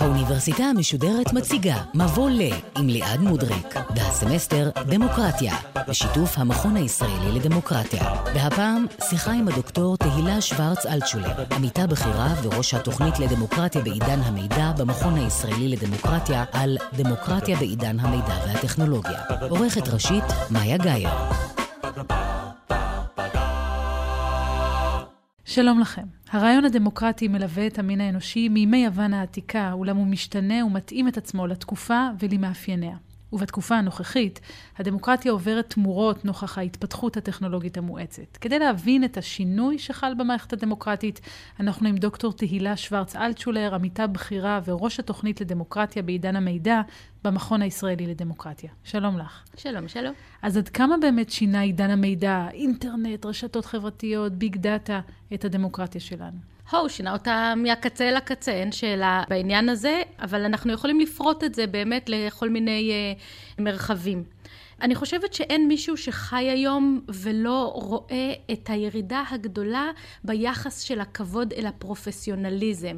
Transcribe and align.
האוניברסיטה 0.00 0.62
המשודרת 0.64 1.32
מציגה 1.32 1.82
מבוא 1.94 2.30
ל 2.30 2.40
עם 2.78 2.88
ליעד 2.88 3.20
מודריק 3.20 3.74
והסמסטר 3.96 4.70
דמוקרטיה 4.86 5.56
בשיתוף 5.88 6.38
המכון 6.38 6.76
הישראלי 6.76 7.32
לדמוקרטיה. 7.32 8.02
והפעם 8.34 8.86
שיחה 9.08 9.32
עם 9.32 9.48
הדוקטור 9.48 9.96
תהילה 9.96 10.40
שוורץ 10.40 10.86
אלטשולר 10.86 11.44
עמיתה 11.56 11.86
בכירה 11.86 12.34
וראש 12.42 12.74
התוכנית 12.74 13.18
לדמוקרטיה 13.18 13.82
בעידן 13.82 14.20
המידע 14.20 14.72
במכון 14.78 15.14
הישראלי 15.14 15.68
לדמוקרטיה 15.68 16.44
על 16.52 16.78
דמוקרטיה 16.92 17.56
בעידן 17.56 18.00
המידע 18.00 18.34
והטכנולוגיה. 18.46 19.20
עורכת 19.48 19.88
ראשית 19.88 20.24
מאיה 20.50 20.76
גאייר 20.76 21.10
שלום 25.54 25.80
לכם. 25.80 26.02
הרעיון 26.30 26.64
הדמוקרטי 26.64 27.28
מלווה 27.28 27.66
את 27.66 27.78
המין 27.78 28.00
האנושי 28.00 28.48
מימי 28.48 28.84
יוון 28.84 29.14
העתיקה, 29.14 29.72
אולם 29.72 29.96
הוא 29.96 30.06
משתנה 30.06 30.64
ומתאים 30.64 31.08
את 31.08 31.16
עצמו 31.16 31.46
לתקופה 31.46 32.08
ולמאפייניה. 32.18 32.96
ובתקופה 33.34 33.76
הנוכחית, 33.76 34.40
הדמוקרטיה 34.78 35.32
עוברת 35.32 35.70
תמורות 35.70 36.24
נוכח 36.24 36.58
ההתפתחות 36.58 37.16
הטכנולוגית 37.16 37.78
המואצת. 37.78 38.36
כדי 38.36 38.58
להבין 38.58 39.04
את 39.04 39.16
השינוי 39.16 39.78
שחל 39.78 40.14
במערכת 40.18 40.52
הדמוקרטית, 40.52 41.20
אנחנו 41.60 41.88
עם 41.88 41.96
דוקטור 41.96 42.32
תהילה 42.32 42.76
שוורץ 42.76 43.16
אלטשולר, 43.16 43.74
עמיתה 43.74 44.06
בכירה 44.06 44.60
וראש 44.64 45.00
התוכנית 45.00 45.40
לדמוקרטיה 45.40 46.02
בעידן 46.02 46.36
המידע 46.36 46.80
במכון 47.24 47.62
הישראלי 47.62 48.06
לדמוקרטיה. 48.06 48.70
שלום 48.84 49.18
לך. 49.18 49.42
שלום, 49.56 49.88
שלום. 49.88 50.14
אז 50.42 50.56
עד 50.56 50.68
כמה 50.68 50.96
באמת 51.00 51.30
שינה 51.30 51.60
עידן 51.60 51.90
המידע, 51.90 52.48
אינטרנט, 52.52 53.26
רשתות 53.26 53.64
חברתיות, 53.64 54.32
ביג 54.32 54.56
דאטה, 54.56 55.00
את 55.34 55.44
הדמוקרטיה 55.44 56.00
שלנו? 56.00 56.53
הו, 56.70 56.88
שינה 56.88 57.12
אותה 57.12 57.54
מהקצה 57.56 58.08
אל 58.08 58.16
הקצה, 58.16 58.52
אין 58.52 58.72
שאלה 58.72 59.22
בעניין 59.28 59.68
הזה, 59.68 60.02
אבל 60.22 60.44
אנחנו 60.44 60.72
יכולים 60.72 61.00
לפרוט 61.00 61.44
את 61.44 61.54
זה 61.54 61.66
באמת 61.66 62.08
לכל 62.08 62.48
מיני 62.48 62.92
uh, 63.58 63.62
מרחבים. 63.62 64.24
אני 64.82 64.94
חושבת 64.94 65.34
שאין 65.34 65.68
מישהו 65.68 65.96
שחי 65.96 66.44
היום 66.50 67.00
ולא 67.08 67.72
רואה 67.74 68.32
את 68.52 68.70
הירידה 68.70 69.22
הגדולה 69.30 69.90
ביחס 70.24 70.80
של 70.80 71.00
הכבוד 71.00 71.52
אל 71.52 71.66
הפרופסיונליזם. 71.66 72.96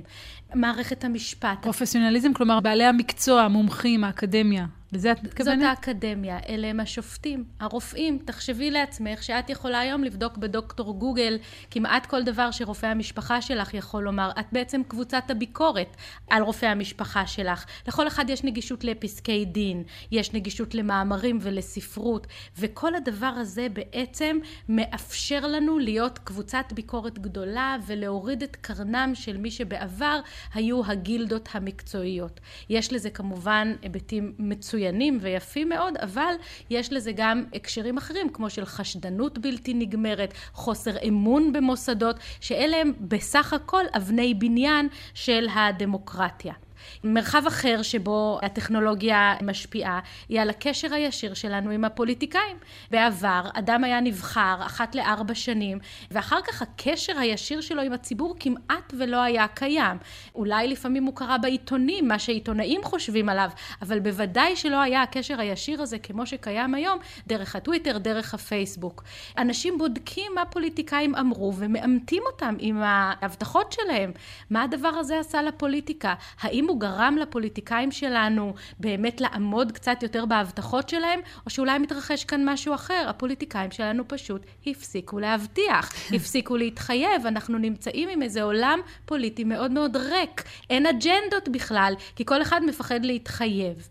מערכת 0.55 1.05
המשפט. 1.05 1.63
פרופסיונליזם, 1.63 2.33
כלומר 2.33 2.61
בעלי 2.61 2.85
המקצוע, 2.85 3.43
המומחים, 3.43 4.05
האקדמיה. 4.05 4.67
לזה 4.93 5.13
את 5.13 5.23
מתכוונת? 5.23 5.59
זאת 5.59 5.69
האקדמיה, 5.69 6.39
אלה 6.49 6.67
הם 6.67 6.81
השופטים, 6.81 7.45
הרופאים. 7.61 8.19
תחשבי 8.25 8.71
לעצמך 8.71 9.23
שאת 9.23 9.51
יכולה 9.51 9.81
היום 9.81 10.05
לבדוק 10.05 10.37
בדוקטור 10.37 10.99
גוגל 10.99 11.39
כמעט 11.71 12.07
כל 12.07 12.23
דבר 12.23 12.51
שרופא 12.51 12.87
המשפחה 12.87 13.43
שלך 13.43 13.75
יכול 13.75 14.03
לומר. 14.03 14.31
את 14.41 14.47
בעצם 14.53 14.83
קבוצת 14.89 15.23
הביקורת 15.29 15.97
על 16.31 16.43
רופא 16.43 16.67
המשפחה 16.67 17.27
שלך. 17.27 17.65
לכל 17.89 18.09
אחד 18.09 18.31
יש 18.31 18.45
נגישות 18.45 18.85
לפסקי 18.85 19.45
דין, 19.45 19.83
יש 20.11 20.33
נגישות 20.33 20.75
למאמרים 20.75 21.39
ולספרות, 21.43 22.27
וכל 22.59 22.95
הדבר 22.95 23.27
הזה 23.27 23.67
בעצם 23.73 24.39
מאפשר 24.69 25.47
לנו 25.47 25.79
להיות 25.79 26.19
קבוצת 26.19 26.73
ביקורת 26.75 27.19
גדולה 27.19 27.77
ולהוריד 27.87 28.43
את 28.43 28.57
קרנם 28.57 29.11
של 29.15 29.37
מי 29.37 29.51
שבעבר 29.51 30.21
היו 30.55 30.87
הגילדות 30.87 31.49
המקצועיות. 31.53 32.41
יש 32.69 32.93
לזה 32.93 33.11
כמובן 33.11 33.73
היבטים 33.83 34.33
מצוינים 34.39 34.77
ויפים 35.21 35.69
מאוד, 35.69 35.97
אבל 35.97 36.35
יש 36.71 36.93
לזה 36.93 37.13
גם 37.17 37.45
הקשרים 37.55 37.97
אחרים, 37.97 38.29
כמו 38.33 38.51
של 38.51 38.65
חשדנות 38.65 39.39
בלתי 39.39 39.75
נגמרת, 39.75 40.35
חוסר 40.53 40.97
אמון 41.09 41.53
במוסדות, 41.53 42.17
שאלה 42.41 42.77
הם 42.77 42.93
בסך 43.01 43.53
הכל 43.53 43.85
אבני 43.97 44.35
בניין 44.35 44.89
של 45.15 45.47
הדמוקרטיה. 45.55 46.66
מרחב 47.05 47.43
אחר 47.47 47.83
שבו 47.83 48.39
הטכנולוגיה 48.43 49.35
משפיעה 49.43 50.01
היא 50.29 50.41
על 50.41 50.51
הקשר 50.51 50.95
הישיר 50.95 51.35
שלנו 51.35 51.71
עם 51.71 51.85
הפוליטיקאים. 51.85 52.57
בעבר 52.91 53.43
אדם 53.55 53.85
היה 53.85 54.01
נבחר 54.01 54.57
אחת 54.67 54.95
לארבע 54.95 55.35
שנים 55.35 55.79
ואחר 56.11 56.39
כך 56.47 56.63
הקשר 56.63 57.19
הישיר 57.19 57.61
שלו 57.61 57.83
עם 57.83 57.93
הציבור 57.93 58.37
כמעט 58.41 58.95
ולא 58.99 59.23
היה 59.23 59.49
קיים. 59.49 59.97
אולי 60.35 60.69
לפעמים 60.69 61.05
הוא 61.05 61.17
קרא 61.17 61.37
בעיתונים 61.37 62.09
מה 62.09 62.19
שעיתונאים 62.19 62.81
חושבים 62.85 63.29
עליו 63.29 63.51
אבל 63.83 63.99
בוודאי 63.99 64.57
שלא 64.57 64.81
היה 64.81 65.03
הקשר 65.03 65.41
הישיר 65.41 65.83
הזה 65.83 65.99
כמו 65.99 66.27
שקיים 66.27 66.75
היום 66.75 66.99
דרך 67.27 67.57
הטוויטר, 67.57 67.99
דרך 67.99 68.35
הפייסבוק. 68.35 69.05
אנשים 69.39 69.79
בודקים 69.79 70.33
מה 70.35 70.45
פוליטיקאים 70.45 71.15
אמרו 71.15 71.53
ומאמתים 71.57 72.23
אותם 72.33 72.55
עם 72.59 72.83
ההבטחות 72.83 73.73
שלהם. 73.73 74.13
מה 74.51 74.63
הדבר 74.63 74.89
הזה 74.89 75.19
עשה 75.19 75.43
לפוליטיקה? 75.43 76.15
האם 76.41 76.66
הוא 76.69 76.81
גרם 76.81 77.17
לפוליטיקאים 77.21 77.91
שלנו 77.91 78.55
באמת 78.81 79.21
לעמוד 79.21 79.73
קצת 79.73 80.03
יותר 80.03 80.27
בהבטחות 80.27 80.89
שלהם, 80.89 81.21
או 81.47 81.51
שאולי 81.51 81.79
מתרחש 81.79 82.25
כאן 82.25 82.49
משהו 82.49 82.75
אחר. 82.75 83.07
הפוליטיקאים 83.09 83.71
שלנו 83.71 84.09
פשוט 84.09 84.47
הפסיקו 84.67 85.19
להבטיח, 85.19 85.93
הפסיקו 86.13 86.57
להתחייב. 86.57 87.27
אנחנו 87.27 87.59
נמצאים 87.59 88.09
עם 88.09 88.23
איזה 88.23 88.43
עולם 88.43 88.79
פוליטי 89.05 89.45
מאוד 89.45 89.71
מאוד 89.71 89.97
ריק. 89.97 90.43
אין 90.71 90.87
אג'נדות 90.87 91.49
בכלל, 91.49 91.95
כי 92.17 92.25
כל 92.25 92.43
אחד 92.43 92.61
מפחד 92.65 93.05
להתחייב. 93.05 93.89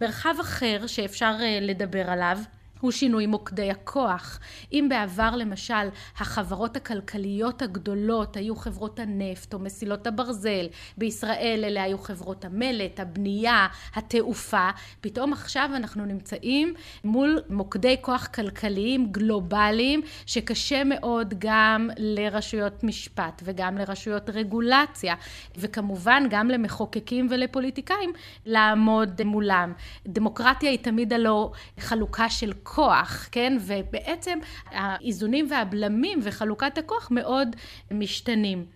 מרחב 0.00 0.34
אחר 0.40 0.86
שאפשר 0.86 1.36
אה, 1.40 1.58
לדבר 1.60 2.10
עליו 2.10 2.38
הוא 2.80 2.90
שינוי 2.90 3.26
מוקדי 3.26 3.70
הכוח. 3.70 4.38
אם 4.72 4.86
בעבר 4.90 5.36
למשל 5.36 5.88
החברות 6.18 6.76
הכלכליות 6.76 7.62
הגדולות 7.62 8.36
היו 8.36 8.56
חברות 8.56 8.98
הנפט 8.98 9.54
או 9.54 9.58
מסילות 9.58 10.06
הברזל, 10.06 10.66
בישראל 10.98 11.60
אלה 11.64 11.82
היו 11.82 11.98
חברות 11.98 12.44
המלט, 12.44 13.00
הבנייה, 13.00 13.66
התעופה, 13.94 14.70
פתאום 15.00 15.32
עכשיו 15.32 15.70
אנחנו 15.74 16.04
נמצאים 16.04 16.74
מול 17.04 17.42
מוקדי 17.48 17.96
כוח 18.00 18.26
כלכליים 18.26 19.12
גלובליים 19.12 20.02
שקשה 20.26 20.84
מאוד 20.84 21.34
גם 21.38 21.90
לרשויות 21.96 22.84
משפט 22.84 23.42
וגם 23.44 23.78
לרשויות 23.78 24.30
רגולציה 24.30 25.14
וכמובן 25.56 26.22
גם 26.30 26.48
למחוקקים 26.48 27.26
ולפוליטיקאים 27.30 28.12
לעמוד 28.46 29.22
מולם. 29.22 29.72
דמוקרטיה 30.06 30.70
היא 30.70 30.78
תמיד 30.78 31.12
הלא 31.12 31.52
חלוקה 31.78 32.28
של 32.28 32.52
כוח, 32.74 33.28
כן? 33.32 33.56
ובעצם 33.60 34.38
האיזונים 34.66 35.46
והבלמים 35.50 36.20
וחלוקת 36.22 36.78
הכוח 36.78 37.08
מאוד 37.10 37.56
משתנים. 37.90 38.66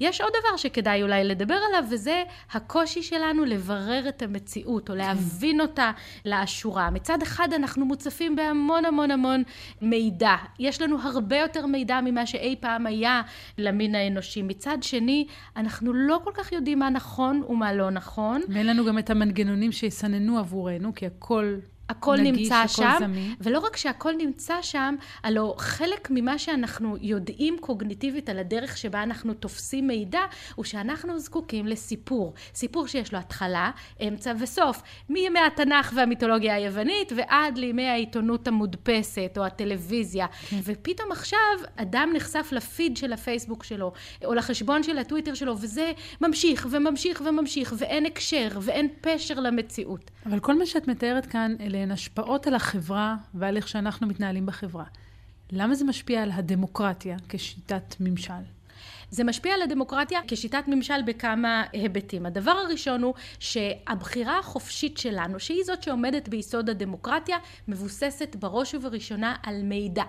יש 0.00 0.20
עוד 0.20 0.32
דבר 0.40 0.56
שכדאי 0.56 1.02
אולי 1.02 1.24
לדבר 1.24 1.58
עליו, 1.68 1.84
וזה 1.90 2.22
הקושי 2.52 3.02
שלנו 3.02 3.44
לברר 3.44 4.08
את 4.08 4.22
המציאות, 4.22 4.90
או 4.90 4.94
להבין 4.94 5.60
אותה 5.60 5.90
לאשורה. 6.24 6.90
מצד 6.90 7.22
אחד 7.22 7.48
אנחנו 7.52 7.84
מוצפים 7.84 8.36
בהמון 8.36 8.84
המון 8.84 9.10
המון 9.10 9.42
מידע. 9.82 10.34
יש 10.58 10.82
לנו 10.82 10.98
הרבה 11.00 11.36
יותר 11.36 11.66
מידע 11.66 12.00
ממה 12.04 12.26
שאי 12.26 12.56
פעם 12.60 12.86
היה 12.86 13.22
למין 13.58 13.94
האנושי. 13.94 14.42
מצד 14.42 14.78
שני, 14.82 15.26
אנחנו 15.56 15.92
לא 15.92 16.20
כל 16.24 16.30
כך 16.34 16.52
יודעים 16.52 16.78
מה 16.78 16.90
נכון 16.90 17.42
ומה 17.48 17.72
לא 17.72 17.90
נכון. 17.90 18.40
ואין 18.48 18.66
לנו 18.66 18.84
גם 18.84 18.98
את 18.98 19.10
המנגנונים 19.10 19.72
שיסננו 19.72 20.38
עבורנו, 20.38 20.94
כי 20.94 21.06
הכל 21.06 21.56
הכל 21.88 22.16
נגיש, 22.16 22.40
נמצא 22.40 22.54
הכל 22.54 22.68
שם, 22.68 22.96
זמין. 22.98 23.34
ולא 23.40 23.58
רק 23.58 23.76
שהכל 23.76 24.12
נמצא 24.18 24.54
שם, 24.62 24.94
הלוא 25.22 25.54
חלק 25.58 26.08
ממה 26.10 26.38
שאנחנו 26.38 26.96
יודעים 27.00 27.56
קוגניטיבית 27.60 28.28
על 28.28 28.38
הדרך 28.38 28.76
שבה 28.76 29.02
אנחנו 29.02 29.34
תופסים 29.34 29.86
מידע, 29.86 30.20
הוא 30.54 30.64
שאנחנו 30.64 31.18
זקוקים 31.18 31.66
לסיפור. 31.66 32.34
סיפור 32.54 32.86
שיש 32.86 33.12
לו 33.12 33.18
התחלה, 33.18 33.70
אמצע 34.08 34.32
וסוף. 34.38 34.82
מימי 35.08 35.40
התנ"ך 35.40 35.92
והמיתולוגיה 35.94 36.54
היוונית 36.54 37.12
ועד 37.16 37.58
לימי 37.58 37.88
העיתונות 37.88 38.48
המודפסת 38.48 39.34
או 39.36 39.44
הטלוויזיה. 39.44 40.26
ופתאום 40.64 41.12
עכשיו 41.12 41.38
אדם 41.76 42.10
נחשף 42.14 42.48
לפיד 42.52 42.96
של 42.96 43.12
הפייסבוק 43.12 43.64
שלו, 43.64 43.92
או 44.24 44.34
לחשבון 44.34 44.82
של 44.82 44.98
הטוויטר 44.98 45.34
שלו, 45.34 45.58
וזה 45.58 45.92
ממשיך 46.20 46.66
וממשיך 46.70 47.22
וממשיך, 47.26 47.74
ואין 47.78 48.06
הקשר 48.06 48.48
ואין 48.60 48.88
פשר 49.00 49.40
למציאות. 49.40 50.10
אבל 50.26 50.40
כל 50.40 50.58
מה 50.58 50.66
שאת 50.66 50.88
מתארת 50.88 51.26
כאן, 51.26 51.54
אלה 51.72 51.82
הן 51.82 51.90
השפעות 51.90 52.46
על 52.46 52.54
החברה 52.54 53.16
ועל 53.34 53.56
איך 53.56 53.68
שאנחנו 53.68 54.06
מתנהלים 54.06 54.46
בחברה. 54.46 54.84
למה 55.52 55.74
זה 55.74 55.84
משפיע 55.84 56.22
על 56.22 56.30
הדמוקרטיה 56.30 57.16
כשיטת 57.28 57.94
ממשל? 58.00 58.42
זה 59.10 59.24
משפיע 59.24 59.54
על 59.54 59.62
הדמוקרטיה 59.62 60.20
כשיטת 60.28 60.64
ממשל 60.68 61.02
בכמה 61.06 61.64
היבטים. 61.72 62.26
הדבר 62.26 62.50
הראשון 62.50 63.02
הוא 63.02 63.14
שהבחירה 63.38 64.38
החופשית 64.38 64.98
שלנו, 64.98 65.40
שהיא 65.40 65.64
זאת 65.64 65.82
שעומדת 65.82 66.28
ביסוד 66.28 66.70
הדמוקרטיה, 66.70 67.36
מבוססת 67.68 68.36
בראש 68.36 68.74
ובראשונה 68.74 69.36
על 69.42 69.62
מידע. 69.62 70.04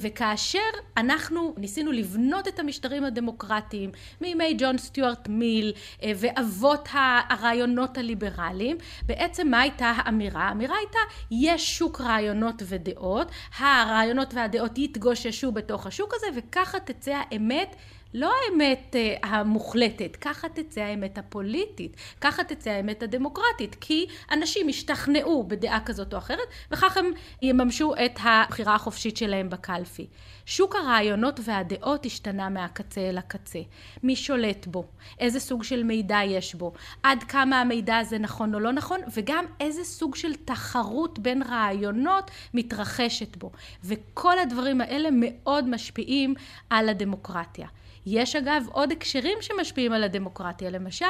וכאשר 0.00 0.58
אנחנו 0.96 1.54
ניסינו 1.56 1.92
לבנות 1.92 2.48
את 2.48 2.58
המשטרים 2.58 3.04
הדמוקרטיים 3.04 3.90
מימי 4.20 4.54
ג'ון 4.58 4.78
סטיוארט 4.78 5.28
מיל 5.28 5.72
אה, 6.02 6.12
ואבות 6.16 6.88
הרעיונות 6.92 7.98
הליברליים, 7.98 8.76
בעצם 9.06 9.48
מה 9.48 9.60
הייתה 9.60 9.92
האמירה? 9.96 10.42
האמירה 10.42 10.76
הייתה 10.76 10.98
יש 11.30 11.78
שוק 11.78 12.00
רעיונות 12.00 12.62
ודעות, 12.66 13.30
הרעיונות 13.58 14.34
והדעות 14.34 14.78
יתגוששו 14.78 15.52
בתוך 15.52 15.86
השוק 15.86 16.14
הזה 16.14 16.26
וככה 16.36 16.80
תצא 16.80 17.22
האמת 17.30 17.76
לא 18.14 18.32
האמת 18.46 18.96
אה, 18.96 19.16
המוחלטת, 19.22 20.16
ככה 20.16 20.48
תצא 20.48 20.80
האמת 20.80 21.18
הפוליטית, 21.18 21.96
ככה 22.20 22.44
תצא 22.44 22.70
האמת 22.70 23.02
הדמוקרטית, 23.02 23.76
כי 23.80 24.06
אנשים 24.32 24.68
ישתכנעו 24.68 25.44
בדעה 25.44 25.80
כזאת 25.84 26.12
או 26.12 26.18
אחרת, 26.18 26.48
וכך 26.70 26.96
הם 26.96 27.06
יממשו 27.42 27.94
את 27.94 28.18
הבחירה 28.22 28.74
החופשית 28.74 29.16
שלהם 29.16 29.50
בקלפי. 29.50 30.06
שוק 30.46 30.76
הרעיונות 30.76 31.40
והדעות 31.44 32.06
השתנה 32.06 32.48
מהקצה 32.48 33.00
אל 33.00 33.18
הקצה. 33.18 33.58
מי 34.02 34.16
שולט 34.16 34.66
בו? 34.66 34.84
איזה 35.18 35.40
סוג 35.40 35.64
של 35.64 35.82
מידע 35.82 36.18
יש 36.26 36.54
בו? 36.54 36.72
עד 37.02 37.22
כמה 37.22 37.60
המידע 37.60 37.98
הזה 37.98 38.18
נכון 38.18 38.54
או 38.54 38.60
לא 38.60 38.72
נכון? 38.72 39.00
וגם 39.14 39.44
איזה 39.60 39.84
סוג 39.84 40.14
של 40.14 40.34
תחרות 40.34 41.18
בין 41.18 41.42
רעיונות 41.42 42.30
מתרחשת 42.54 43.36
בו. 43.36 43.50
וכל 43.84 44.38
הדברים 44.38 44.80
האלה 44.80 45.08
מאוד 45.12 45.68
משפיעים 45.68 46.34
על 46.70 46.88
הדמוקרטיה. 46.88 47.66
יש 48.06 48.36
אגב 48.36 48.66
עוד 48.72 48.92
הקשרים 48.92 49.38
שמשפיעים 49.40 49.92
על 49.92 50.04
הדמוקרטיה, 50.04 50.70
למשל 50.70 51.06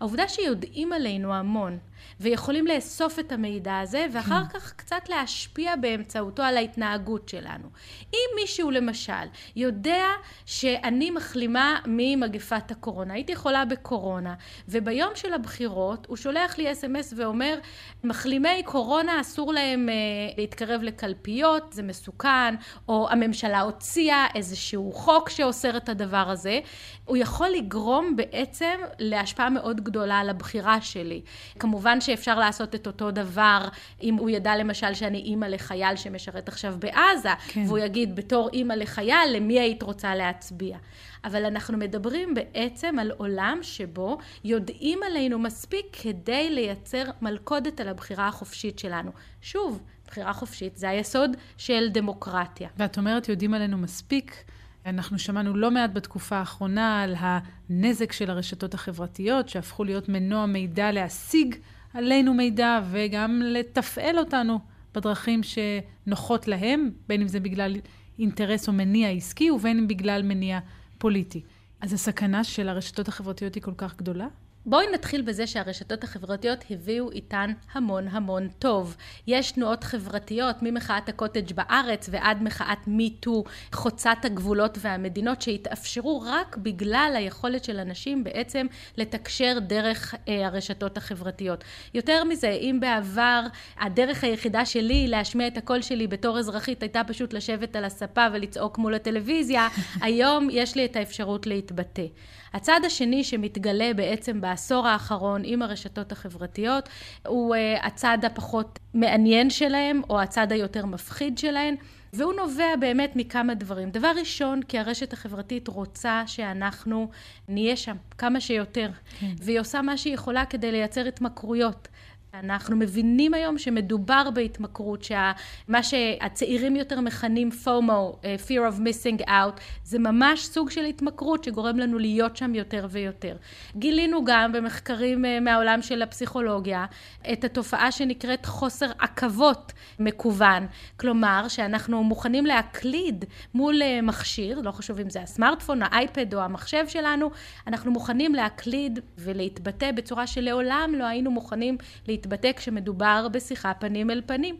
העובדה 0.00 0.28
שיודעים 0.28 0.92
עלינו 0.92 1.34
המון 1.34 1.78
ויכולים 2.20 2.66
לאסוף 2.66 3.18
את 3.18 3.32
המידע 3.32 3.78
הזה 3.78 4.06
ואחר 4.12 4.42
כן. 4.52 4.58
כך 4.58 4.72
קצת 4.72 5.08
להשפיע 5.08 5.76
באמצעותו 5.76 6.42
על 6.42 6.56
ההתנהגות 6.56 7.28
שלנו. 7.28 7.68
אם 8.14 8.40
מישהו 8.40 8.70
למשל 8.70 9.12
יודע 9.56 10.04
שאני 10.46 11.10
מחלימה 11.10 11.78
ממגפת 11.86 12.70
הקורונה, 12.70 13.14
הייתי 13.14 13.36
חולה 13.36 13.64
בקורונה 13.64 14.34
וביום 14.68 15.10
של 15.14 15.34
הבחירות 15.34 16.06
הוא 16.06 16.16
שולח 16.16 16.58
לי 16.58 16.72
אס.אם.אס 16.72 17.14
ואומר 17.16 17.58
מחלימי 18.04 18.62
קורונה 18.64 19.20
אסור 19.20 19.52
להם 19.52 19.88
אה, 19.88 19.94
להתקרב 20.38 20.82
לקלפיות, 20.82 21.72
זה 21.72 21.82
מסוכן, 21.82 22.54
או 22.88 23.08
הממשלה 23.10 23.60
הוציאה 23.60 24.26
איזשהו 24.34 24.92
חוק 24.92 25.28
שאוסר 25.28 25.76
את 25.76 25.88
הדבר 25.88 26.30
הזה, 26.30 26.60
הוא 27.04 27.16
יכול 27.16 27.48
לגרום 27.48 28.16
בעצם 28.16 28.80
להשפעה 28.98 29.50
מאוד 29.50 29.80
גדולה 29.80 30.18
על 30.18 30.30
הבחירה 30.30 30.80
שלי. 30.80 31.22
כמובן 31.58 31.91
שאפשר 32.00 32.38
לעשות 32.38 32.74
את 32.74 32.86
אותו 32.86 33.10
דבר 33.10 33.68
אם 34.02 34.14
הוא 34.14 34.30
ידע 34.30 34.56
למשל 34.56 34.94
שאני 34.94 35.18
אימא 35.18 35.46
לחייל 35.46 35.96
שמשרת 35.96 36.48
עכשיו 36.48 36.74
בעזה, 36.78 37.28
כן. 37.48 37.64
והוא 37.66 37.78
יגיד 37.78 38.16
בתור 38.16 38.48
אימא 38.52 38.72
לחייל 38.72 39.36
למי 39.36 39.60
היית 39.60 39.82
רוצה 39.82 40.14
להצביע. 40.14 40.78
אבל 41.24 41.44
אנחנו 41.44 41.78
מדברים 41.78 42.34
בעצם 42.34 42.98
על 42.98 43.10
עולם 43.10 43.58
שבו 43.62 44.18
יודעים 44.44 44.98
עלינו 45.06 45.38
מספיק 45.38 45.86
כדי 45.92 46.50
לייצר 46.50 47.04
מלכודת 47.22 47.80
על 47.80 47.88
הבחירה 47.88 48.28
החופשית 48.28 48.78
שלנו. 48.78 49.10
שוב, 49.42 49.82
בחירה 50.06 50.32
חופשית 50.32 50.76
זה 50.76 50.88
היסוד 50.88 51.30
של 51.56 51.88
דמוקרטיה. 51.92 52.68
ואת 52.76 52.98
אומרת 52.98 53.28
יודעים 53.28 53.54
עלינו 53.54 53.78
מספיק. 53.78 54.44
אנחנו 54.86 55.18
שמענו 55.18 55.56
לא 55.56 55.70
מעט 55.70 55.90
בתקופה 55.92 56.36
האחרונה 56.36 57.02
על 57.02 57.14
הנזק 57.18 58.12
של 58.12 58.30
הרשתות 58.30 58.74
החברתיות, 58.74 59.48
שהפכו 59.48 59.84
להיות 59.84 60.08
מנוע 60.08 60.46
מידע 60.46 60.92
להשיג 60.92 61.54
עלינו 61.94 62.34
מידע 62.34 62.80
וגם 62.90 63.40
לתפעל 63.44 64.18
אותנו 64.18 64.58
בדרכים 64.94 65.40
שנוחות 65.42 66.48
להם, 66.48 66.90
בין 67.08 67.20
אם 67.20 67.28
זה 67.28 67.40
בגלל 67.40 67.76
אינטרס 68.18 68.68
או 68.68 68.72
מניע 68.72 69.10
עסקי 69.10 69.50
ובין 69.50 69.78
אם 69.78 69.88
בגלל 69.88 70.22
מניע 70.22 70.58
פוליטי. 70.98 71.42
אז 71.80 71.92
הסכנה 71.92 72.44
של 72.44 72.68
הרשתות 72.68 73.08
החברתיות 73.08 73.54
היא 73.54 73.62
כל 73.62 73.74
כך 73.76 73.96
גדולה? 73.96 74.26
בואי 74.66 74.86
נתחיל 74.94 75.22
בזה 75.22 75.46
שהרשתות 75.46 76.04
החברתיות 76.04 76.64
הביאו 76.70 77.10
איתן 77.10 77.52
המון 77.72 78.08
המון 78.08 78.48
טוב. 78.58 78.96
יש 79.26 79.52
תנועות 79.52 79.84
חברתיות 79.84 80.56
ממחאת 80.62 81.08
הקוטג' 81.08 81.52
בארץ 81.52 82.08
ועד 82.12 82.42
מחאת 82.42 82.78
מיטו 82.86 83.44
חוצת 83.72 84.16
הגבולות 84.24 84.78
והמדינות 84.80 85.42
שהתאפשרו 85.42 86.22
רק 86.26 86.56
בגלל 86.56 87.12
היכולת 87.16 87.64
של 87.64 87.78
אנשים 87.78 88.24
בעצם 88.24 88.66
לתקשר 88.96 89.58
דרך 89.60 90.14
אה, 90.28 90.46
הרשתות 90.46 90.96
החברתיות. 90.96 91.64
יותר 91.94 92.24
מזה, 92.24 92.50
אם 92.50 92.78
בעבר 92.80 93.40
הדרך 93.80 94.24
היחידה 94.24 94.64
שלי 94.64 95.08
להשמיע 95.08 95.46
את 95.46 95.56
הקול 95.56 95.82
שלי 95.82 96.06
בתור 96.06 96.38
אזרחית 96.38 96.82
הייתה 96.82 97.04
פשוט 97.04 97.32
לשבת 97.32 97.76
על 97.76 97.84
הספה 97.84 98.26
ולצעוק 98.32 98.78
מול 98.78 98.94
הטלוויזיה, 98.94 99.68
היום 100.02 100.48
יש 100.50 100.76
לי 100.76 100.84
את 100.84 100.96
האפשרות 100.96 101.46
להתבטא. 101.46 102.06
הצד 102.52 102.80
השני 102.86 103.24
שמתגלה 103.24 103.94
בעצם 103.94 104.40
בעשור 104.40 104.86
האחרון 104.86 105.42
עם 105.44 105.62
הרשתות 105.62 106.12
החברתיות 106.12 106.88
הוא 107.26 107.54
uh, 107.54 107.86
הצד 107.86 108.18
הפחות 108.24 108.78
מעניין 108.94 109.50
שלהם 109.50 110.00
או 110.10 110.20
הצד 110.20 110.52
היותר 110.52 110.86
מפחיד 110.86 111.38
שלהם 111.38 111.74
והוא 112.12 112.32
נובע 112.32 112.76
באמת 112.80 113.16
מכמה 113.16 113.54
דברים. 113.54 113.90
דבר 113.90 114.12
ראשון, 114.20 114.62
כי 114.62 114.78
הרשת 114.78 115.12
החברתית 115.12 115.68
רוצה 115.68 116.22
שאנחנו 116.26 117.10
נהיה 117.48 117.76
שם 117.76 117.96
כמה 118.18 118.40
שיותר, 118.40 118.90
כן. 119.20 119.26
והיא 119.38 119.60
עושה 119.60 119.82
מה 119.82 119.96
שהיא 119.96 120.14
יכולה 120.14 120.44
כדי 120.44 120.72
לייצר 120.72 121.08
התמכרויות. 121.08 121.88
אנחנו 122.34 122.76
מבינים 122.76 123.34
היום 123.34 123.58
שמדובר 123.58 124.30
בהתמכרות, 124.34 125.02
שמה 125.02 125.82
שהצעירים 125.82 126.76
יותר 126.76 127.00
מכנים 127.00 127.50
FOMO, 127.64 128.16
אה, 128.24 128.36
Fear 128.46 128.72
of 128.72 128.78
Missing 128.78 129.26
Out, 129.26 129.60
זה 129.84 129.98
ממש 129.98 130.46
סוג 130.46 130.70
של 130.70 130.84
התמכרות 130.84 131.44
שגורם 131.44 131.78
לנו 131.78 131.98
להיות 131.98 132.36
שם 132.36 132.54
יותר 132.54 132.86
ויותר. 132.90 133.36
גילינו 133.76 134.24
גם 134.24 134.52
במחקרים 134.52 135.24
אה, 135.24 135.40
מהעולם 135.40 135.82
של 135.82 136.02
הפסיכולוגיה 136.02 136.86
את 137.32 137.44
התופעה 137.44 137.92
שנקראת 137.92 138.46
חוסר 138.46 138.90
עכבות 138.98 139.72
מקוון. 139.98 140.66
כלומר, 140.96 141.48
שאנחנו 141.48 142.04
מוכנים 142.04 142.46
להקליד 142.46 143.24
מול 143.54 143.82
אה, 143.82 144.02
מכשיר, 144.02 144.60
לא 144.60 144.70
חשוב 144.70 145.00
אם 145.00 145.10
זה 145.10 145.22
הסמארטפון, 145.22 145.82
האייפד 145.82 146.34
או 146.34 146.40
המחשב 146.40 146.84
שלנו, 146.88 147.30
אנחנו 147.66 147.90
מוכנים 147.90 148.34
להקליד 148.34 148.98
ולהתבטא 149.18 149.92
בצורה 149.92 150.26
שלעולם 150.26 150.92
לא 150.98 151.04
היינו 151.04 151.30
מוכנים 151.30 151.76
להתבטא. 152.08 152.21
להתבטא 152.22 152.52
כשמדובר 152.52 153.26
בשיחה 153.32 153.74
פנים 153.74 154.10
אל 154.10 154.22
פנים. 154.26 154.56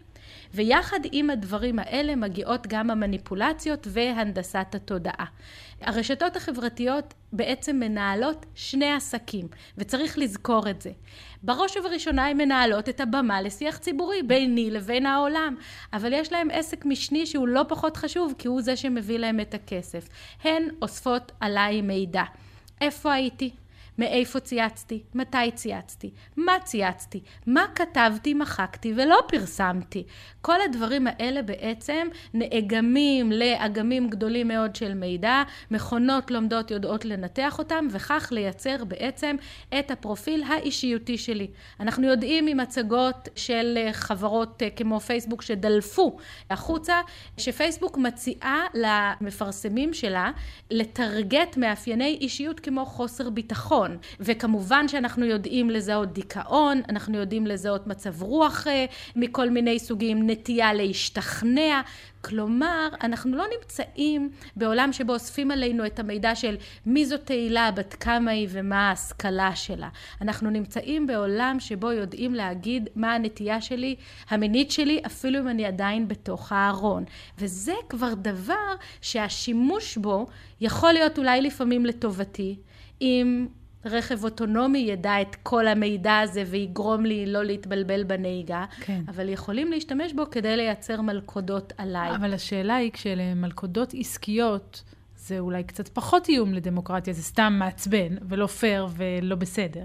ויחד 0.55 1.01
עם 1.13 1.31
הדברים 1.31 1.79
האלה 1.79 2.17
מגיעות 2.17 2.67
גם 2.67 2.91
המניפולציות 2.91 3.87
והנדסת 3.91 4.67
התודעה. 4.75 5.25
הרשתות 5.81 6.37
החברתיות 6.37 7.15
בעצם 7.33 7.77
מנהלות 7.77 8.47
שני 8.55 8.93
עסקים, 8.93 9.49
וצריך 9.79 10.19
לזכור 10.19 10.71
את 10.71 10.83
זה. 10.83 10.91
בראש 11.43 11.77
ובראשונה 11.77 12.27
הן 12.27 12.37
מנהלות 12.37 12.89
את 12.89 13.01
הבמה 13.01 13.43
לשיח 13.43 13.79
ציבורי 13.79 14.23
ביני 14.23 14.71
לבין 14.71 15.07
העולם, 15.07 15.57
אבל 15.93 16.13
יש 16.13 16.33
להם 16.33 16.49
עסק 16.53 16.85
משני 16.85 17.27
שהוא 17.27 17.49
לא 17.49 17.65
פחות 17.69 17.97
חשוב, 17.97 18.35
כי 18.39 18.49
הוא 18.49 18.63
זה 18.63 18.77
שמביא 18.77 19.19
להם 19.19 19.41
את 19.41 19.55
הכסף. 19.55 20.09
הן 20.45 20.69
אוספות 20.83 21.33
עליי 21.41 21.83
מידע. 21.83 22.25
איפה 22.81 23.13
הייתי? 23.13 23.51
מאיפה 24.03 24.41
צייצתי, 24.41 25.03
מתי 25.15 25.51
צייצתי, 25.55 26.11
מה 26.37 26.53
צייצתי, 26.65 27.21
מה 27.47 27.65
כתבתי, 27.75 28.35
מחקתי 28.35 28.93
ולא 28.97 29.19
פרסמתי. 29.29 30.05
כל 30.41 30.61
הדברים 30.61 31.07
האלה 31.07 31.43
בעצם 31.43 32.09
נאגמים 32.35 33.33
לאגמים 33.33 34.11
גדולים 34.11 34.49
מאוד 34.49 34.77
של 34.77 34.95
מידע, 34.95 35.43
מכונות 35.71 36.31
לומדות 36.31 36.71
יודעות 36.71 37.05
לנתח 37.05 37.59
אותם 37.59 37.87
וכך 37.91 38.29
לייצר 38.33 38.85
בעצם 38.85 39.37
את 39.79 39.91
הפרופיל 39.91 40.43
האישיותי 40.43 41.19
שלי. 41.19 41.47
אנחנו 41.81 42.07
יודעים 42.07 42.47
ממצגות 42.47 43.29
של 43.37 43.79
חברות 43.93 44.63
כמו 44.77 45.01
פייסבוק 45.01 45.43
שדלפו 45.43 46.17
החוצה, 46.51 47.01
שפייסבוק 47.39 47.99
מציעה 47.99 48.61
למפרסמים 48.75 49.95
שלה 49.95 50.31
לטרגט 50.71 51.57
מאפייני 51.57 52.19
אישיות 52.21 52.61
כמו 52.61 52.87
חוסר 52.87 53.31
ביטחון. 53.31 53.92
דיכאון. 53.97 54.17
וכמובן 54.21 54.89
שאנחנו 54.89 55.25
יודעים 55.25 55.71
לזהות 55.71 56.13
דיכאון, 56.13 56.81
אנחנו 56.89 57.19
יודעים 57.19 57.47
לזהות 57.47 57.87
מצב 57.87 58.23
רוח 58.23 58.67
אה, 58.67 58.85
מכל 59.17 59.51
מיני 59.51 59.79
סוגים, 59.79 60.31
נטייה 60.31 60.73
להשתכנע. 60.73 61.81
כלומר, 62.25 62.89
אנחנו 63.03 63.37
לא 63.37 63.45
נמצאים 63.59 64.31
בעולם 64.57 64.93
שבו 64.93 65.13
אוספים 65.13 65.51
עלינו 65.51 65.87
את 65.87 65.99
המידע 65.99 66.35
של 66.35 66.57
מי 66.87 67.07
זו 67.07 67.17
תהילה, 67.19 67.71
בת 67.71 67.95
כמה 68.01 68.31
היא 68.31 68.49
ומה 68.51 68.89
ההשכלה 68.89 69.57
שלה. 69.57 69.89
אנחנו 70.21 70.51
נמצאים 70.51 71.07
בעולם 71.07 71.57
שבו 71.61 71.93
יודעים 71.93 72.35
להגיד 72.35 72.89
מה 72.97 73.15
הנטייה 73.15 73.61
שלי, 73.61 73.97
המינית 74.29 74.71
שלי, 74.71 75.01
אפילו 75.07 75.39
אם 75.39 75.49
אני 75.49 75.67
עדיין 75.67 76.09
בתוך 76.09 76.53
הארון. 76.53 77.05
וזה 77.39 77.75
כבר 77.89 78.15
דבר 78.15 78.75
שהשימוש 79.01 79.97
בו 79.97 80.27
יכול 80.61 80.93
להיות 80.93 81.19
אולי 81.19 81.43
לפעמים 81.43 81.87
לטובתי, 81.87 82.57
אם 83.01 83.47
רכב 83.85 84.25
אוטונומי 84.25 84.79
ידע 84.79 85.23
את 85.23 85.37
כל 85.43 85.67
המידע 85.67 86.19
הזה 86.19 86.45
ויגרום 86.47 87.05
לי 87.05 87.27
לא 87.27 87.45
להתבלבל 87.45 88.05
בנהיגה, 88.05 88.65
כן. 88.81 89.01
אבל 89.09 89.29
יכולים 89.29 89.73
להשתמש 89.73 90.13
בו 90.13 90.31
כדי 90.31 90.57
לייצר 90.57 91.01
מלכודות 91.01 91.73
עליי. 91.79 92.17
אבל 92.17 92.35
השאלה 92.35 92.75
היא, 92.75 92.93
כשאלה 92.93 93.35
מלכודות 93.35 93.95
עסקיות, 93.99 94.83
זה 95.17 95.39
אולי 95.39 95.65
קצת 95.65 95.89
פחות 95.89 96.29
איום 96.29 96.55
לדמוקרטיה, 96.55 97.13
זה 97.13 97.23
סתם 97.23 97.57
מעצבן 97.59 98.17
ולא 98.29 98.47
פייר 98.47 98.87
ולא 98.97 99.37
בסדר. 99.37 99.85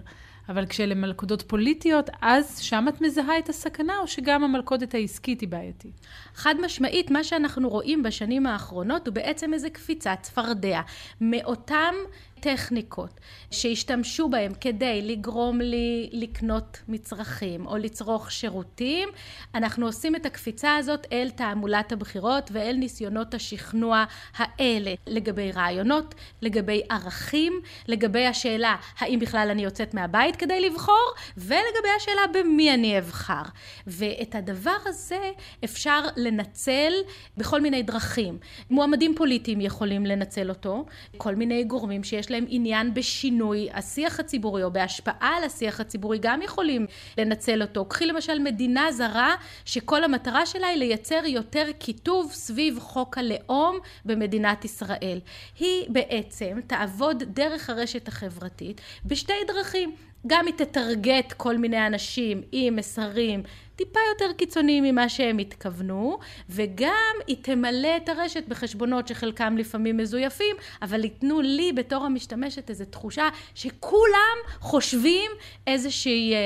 אבל 0.49 0.65
כשאלה 0.65 0.95
מלכודות 0.95 1.41
פוליטיות, 1.41 2.09
אז 2.21 2.59
שם 2.59 2.85
את 2.89 3.01
מזהה 3.01 3.39
את 3.39 3.49
הסכנה, 3.49 3.93
או 4.01 4.07
שגם 4.07 4.43
המלכודת 4.43 4.93
העסקית 4.93 5.41
היא 5.41 5.49
בעייתית? 5.49 6.01
חד 6.35 6.55
משמעית, 6.65 7.11
מה 7.11 7.23
שאנחנו 7.23 7.69
רואים 7.69 8.03
בשנים 8.03 8.45
האחרונות 8.45 9.07
הוא 9.07 9.13
בעצם 9.13 9.53
איזה 9.53 9.69
קפיצת 9.69 10.17
צפרדע. 10.21 10.81
מאותם 11.21 11.93
טכניקות 12.39 13.19
שהשתמשו 13.51 14.29
בהם 14.29 14.53
כדי 14.61 15.01
לגרום 15.01 15.61
לי 15.61 16.09
לקנות 16.13 16.77
מצרכים 16.87 17.67
או 17.67 17.77
לצרוך 17.77 18.31
שירותים, 18.31 19.09
אנחנו 19.55 19.85
עושים 19.85 20.15
את 20.15 20.25
הקפיצה 20.25 20.75
הזאת 20.75 21.07
אל 21.11 21.29
תעמולת 21.35 21.91
הבחירות 21.91 22.49
ואל 22.53 22.75
ניסיונות 22.75 23.33
השכנוע 23.33 24.03
האלה 24.35 24.93
לגבי 25.07 25.51
רעיונות, 25.51 26.15
לגבי 26.41 26.81
ערכים, 26.89 27.61
לגבי 27.87 28.25
השאלה 28.25 28.75
האם 28.97 29.19
בכלל 29.19 29.47
אני 29.51 29.63
יוצאת 29.63 29.93
מהבית 29.93 30.35
כדי 30.35 30.61
לבחור 30.61 31.13
ולגבי 31.37 31.89
השאלה 31.97 32.21
במי 32.33 32.73
אני 32.73 32.99
אבחר. 32.99 33.43
ואת 33.87 34.35
הדבר 34.35 34.77
הזה 34.85 35.31
אפשר 35.63 36.01
לנצל 36.15 36.93
בכל 37.37 37.61
מיני 37.61 37.83
דרכים. 37.83 38.37
מועמדים 38.69 39.15
פוליטיים 39.15 39.61
יכולים 39.61 40.05
לנצל 40.05 40.49
אותו, 40.49 40.85
כל 41.17 41.35
מיני 41.35 41.63
גורמים 41.63 42.03
שיש 42.03 42.26
שיש 42.27 42.31
להם 42.31 42.45
עניין 42.47 42.93
בשינוי 42.93 43.69
השיח 43.73 44.19
הציבורי 44.19 44.63
או 44.63 44.71
בהשפעה 44.71 45.37
על 45.37 45.43
השיח 45.43 45.79
הציבורי 45.79 46.17
גם 46.21 46.41
יכולים 46.41 46.85
לנצל 47.17 47.61
אותו. 47.61 47.85
קחי 47.85 48.05
למשל 48.05 48.39
מדינה 48.39 48.91
זרה 48.91 49.35
שכל 49.65 50.03
המטרה 50.03 50.45
שלה 50.45 50.67
היא 50.67 50.77
לייצר 50.77 51.21
יותר 51.25 51.65
קיטוב 51.79 52.31
סביב 52.31 52.79
חוק 52.79 53.17
הלאום 53.17 53.79
במדינת 54.05 54.65
ישראל. 54.65 55.19
היא 55.59 55.85
בעצם 55.89 56.59
תעבוד 56.67 57.23
דרך 57.27 57.69
הרשת 57.69 58.07
החברתית 58.07 58.81
בשתי 59.05 59.33
דרכים. 59.47 60.06
גם 60.27 60.45
היא 60.45 60.53
תטרגט 60.53 61.33
כל 61.33 61.57
מיני 61.57 61.87
אנשים 61.87 62.41
עם 62.51 62.75
מסרים 62.75 63.43
טיפה 63.77 63.99
יותר 64.09 64.33
קיצוניים 64.37 64.83
ממה 64.83 65.09
שהם 65.09 65.37
התכוונו, 65.37 66.19
וגם 66.49 67.15
היא 67.27 67.37
תמלא 67.41 67.97
את 67.97 68.09
הרשת 68.09 68.47
בחשבונות 68.47 69.07
שחלקם 69.07 69.57
לפעמים 69.57 69.97
מזויפים, 69.97 70.55
אבל 70.81 71.03
ייתנו 71.03 71.41
לי 71.41 71.71
בתור 71.73 72.05
המשתמשת 72.05 72.69
איזו 72.69 72.85
תחושה 72.85 73.29
שכולם 73.55 74.37
חושבים 74.59 75.31
איזושהי 75.67 76.33
אה, 76.33 76.39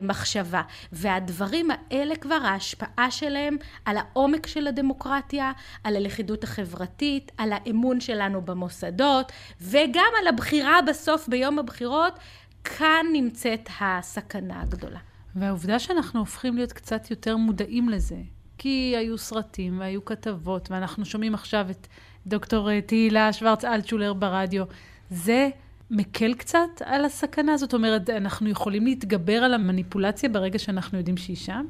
מחשבה. 0.00 0.62
והדברים 0.92 1.68
האלה 1.70 2.16
כבר, 2.16 2.38
ההשפעה 2.44 3.10
שלהם 3.10 3.56
על 3.84 3.96
העומק 3.96 4.46
של 4.46 4.66
הדמוקרטיה, 4.66 5.52
על 5.84 5.96
הלכידות 5.96 6.44
החברתית, 6.44 7.32
על 7.38 7.52
האמון 7.52 8.00
שלנו 8.00 8.42
במוסדות, 8.42 9.32
וגם 9.60 10.12
על 10.20 10.26
הבחירה 10.26 10.82
בסוף 10.86 11.28
ביום 11.28 11.58
הבחירות, 11.58 12.18
כאן 12.64 13.06
נמצאת 13.12 13.68
הסכנה 13.80 14.60
הגדולה. 14.60 14.98
והעובדה 15.36 15.78
שאנחנו 15.78 16.20
הופכים 16.20 16.56
להיות 16.56 16.72
קצת 16.72 17.10
יותר 17.10 17.36
מודעים 17.36 17.88
לזה, 17.88 18.16
כי 18.58 18.94
היו 18.96 19.18
סרטים 19.18 19.80
והיו 19.80 20.04
כתבות, 20.04 20.70
ואנחנו 20.70 21.04
שומעים 21.04 21.34
עכשיו 21.34 21.66
את 21.70 21.86
דוקטור 22.26 22.80
תהילה 22.80 23.32
שוורץ 23.32 23.64
אלטשולר 23.64 24.12
ברדיו, 24.12 24.64
זה 25.10 25.48
מקל 25.90 26.34
קצת 26.34 26.82
על 26.84 27.04
הסכנה? 27.04 27.56
זאת 27.56 27.74
אומרת, 27.74 28.10
אנחנו 28.10 28.48
יכולים 28.48 28.84
להתגבר 28.84 29.44
על 29.44 29.54
המניפולציה 29.54 30.28
ברגע 30.28 30.58
שאנחנו 30.58 30.98
יודעים 30.98 31.16
שהיא 31.16 31.36
שם? 31.36 31.66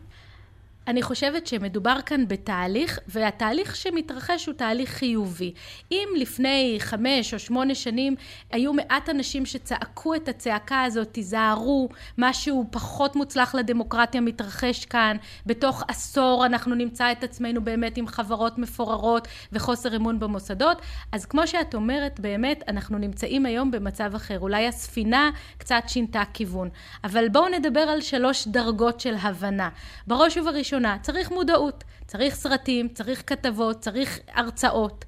אני 0.90 1.02
חושבת 1.02 1.46
שמדובר 1.46 1.96
כאן 2.06 2.28
בתהליך, 2.28 2.98
והתהליך 3.06 3.76
שמתרחש 3.76 4.46
הוא 4.46 4.54
תהליך 4.54 4.90
חיובי. 4.90 5.52
אם 5.92 6.08
לפני 6.16 6.76
חמש 6.78 7.34
או 7.34 7.38
שמונה 7.38 7.74
שנים 7.74 8.14
היו 8.50 8.72
מעט 8.72 9.08
אנשים 9.08 9.46
שצעקו 9.46 10.14
את 10.14 10.28
הצעקה 10.28 10.82
הזאת, 10.82 11.08
תיזהרו, 11.12 11.88
משהו 12.18 12.64
פחות 12.70 13.16
מוצלח 13.16 13.54
לדמוקרטיה 13.54 14.20
מתרחש 14.20 14.84
כאן, 14.84 15.16
בתוך 15.46 15.82
עשור 15.88 16.46
אנחנו 16.46 16.74
נמצא 16.74 17.12
את 17.12 17.24
עצמנו 17.24 17.64
באמת 17.64 17.96
עם 17.96 18.06
חברות 18.06 18.58
מפוררות 18.58 19.28
וחוסר 19.52 19.96
אמון 19.96 20.20
במוסדות, 20.20 20.82
אז 21.12 21.26
כמו 21.26 21.46
שאת 21.46 21.74
אומרת, 21.74 22.20
באמת 22.20 22.64
אנחנו 22.68 22.98
נמצאים 22.98 23.46
היום 23.46 23.70
במצב 23.70 24.14
אחר. 24.14 24.38
אולי 24.40 24.66
הספינה 24.66 25.30
קצת 25.58 25.82
שינתה 25.86 26.22
כיוון. 26.34 26.68
אבל 27.04 27.28
בואו 27.28 27.48
נדבר 27.48 27.80
על 27.80 28.00
שלוש 28.00 28.48
דרגות 28.48 29.00
של 29.00 29.14
הבנה. 29.22 29.68
בראש 30.06 30.36
ובראשונה 30.36 30.79
ראשונה, 30.80 30.98
צריך 31.02 31.30
מודעות, 31.30 31.84
צריך 32.06 32.34
סרטים, 32.34 32.88
צריך 32.88 33.22
כתבות, 33.26 33.80
צריך 33.80 34.18
הרצאות. 34.34 35.04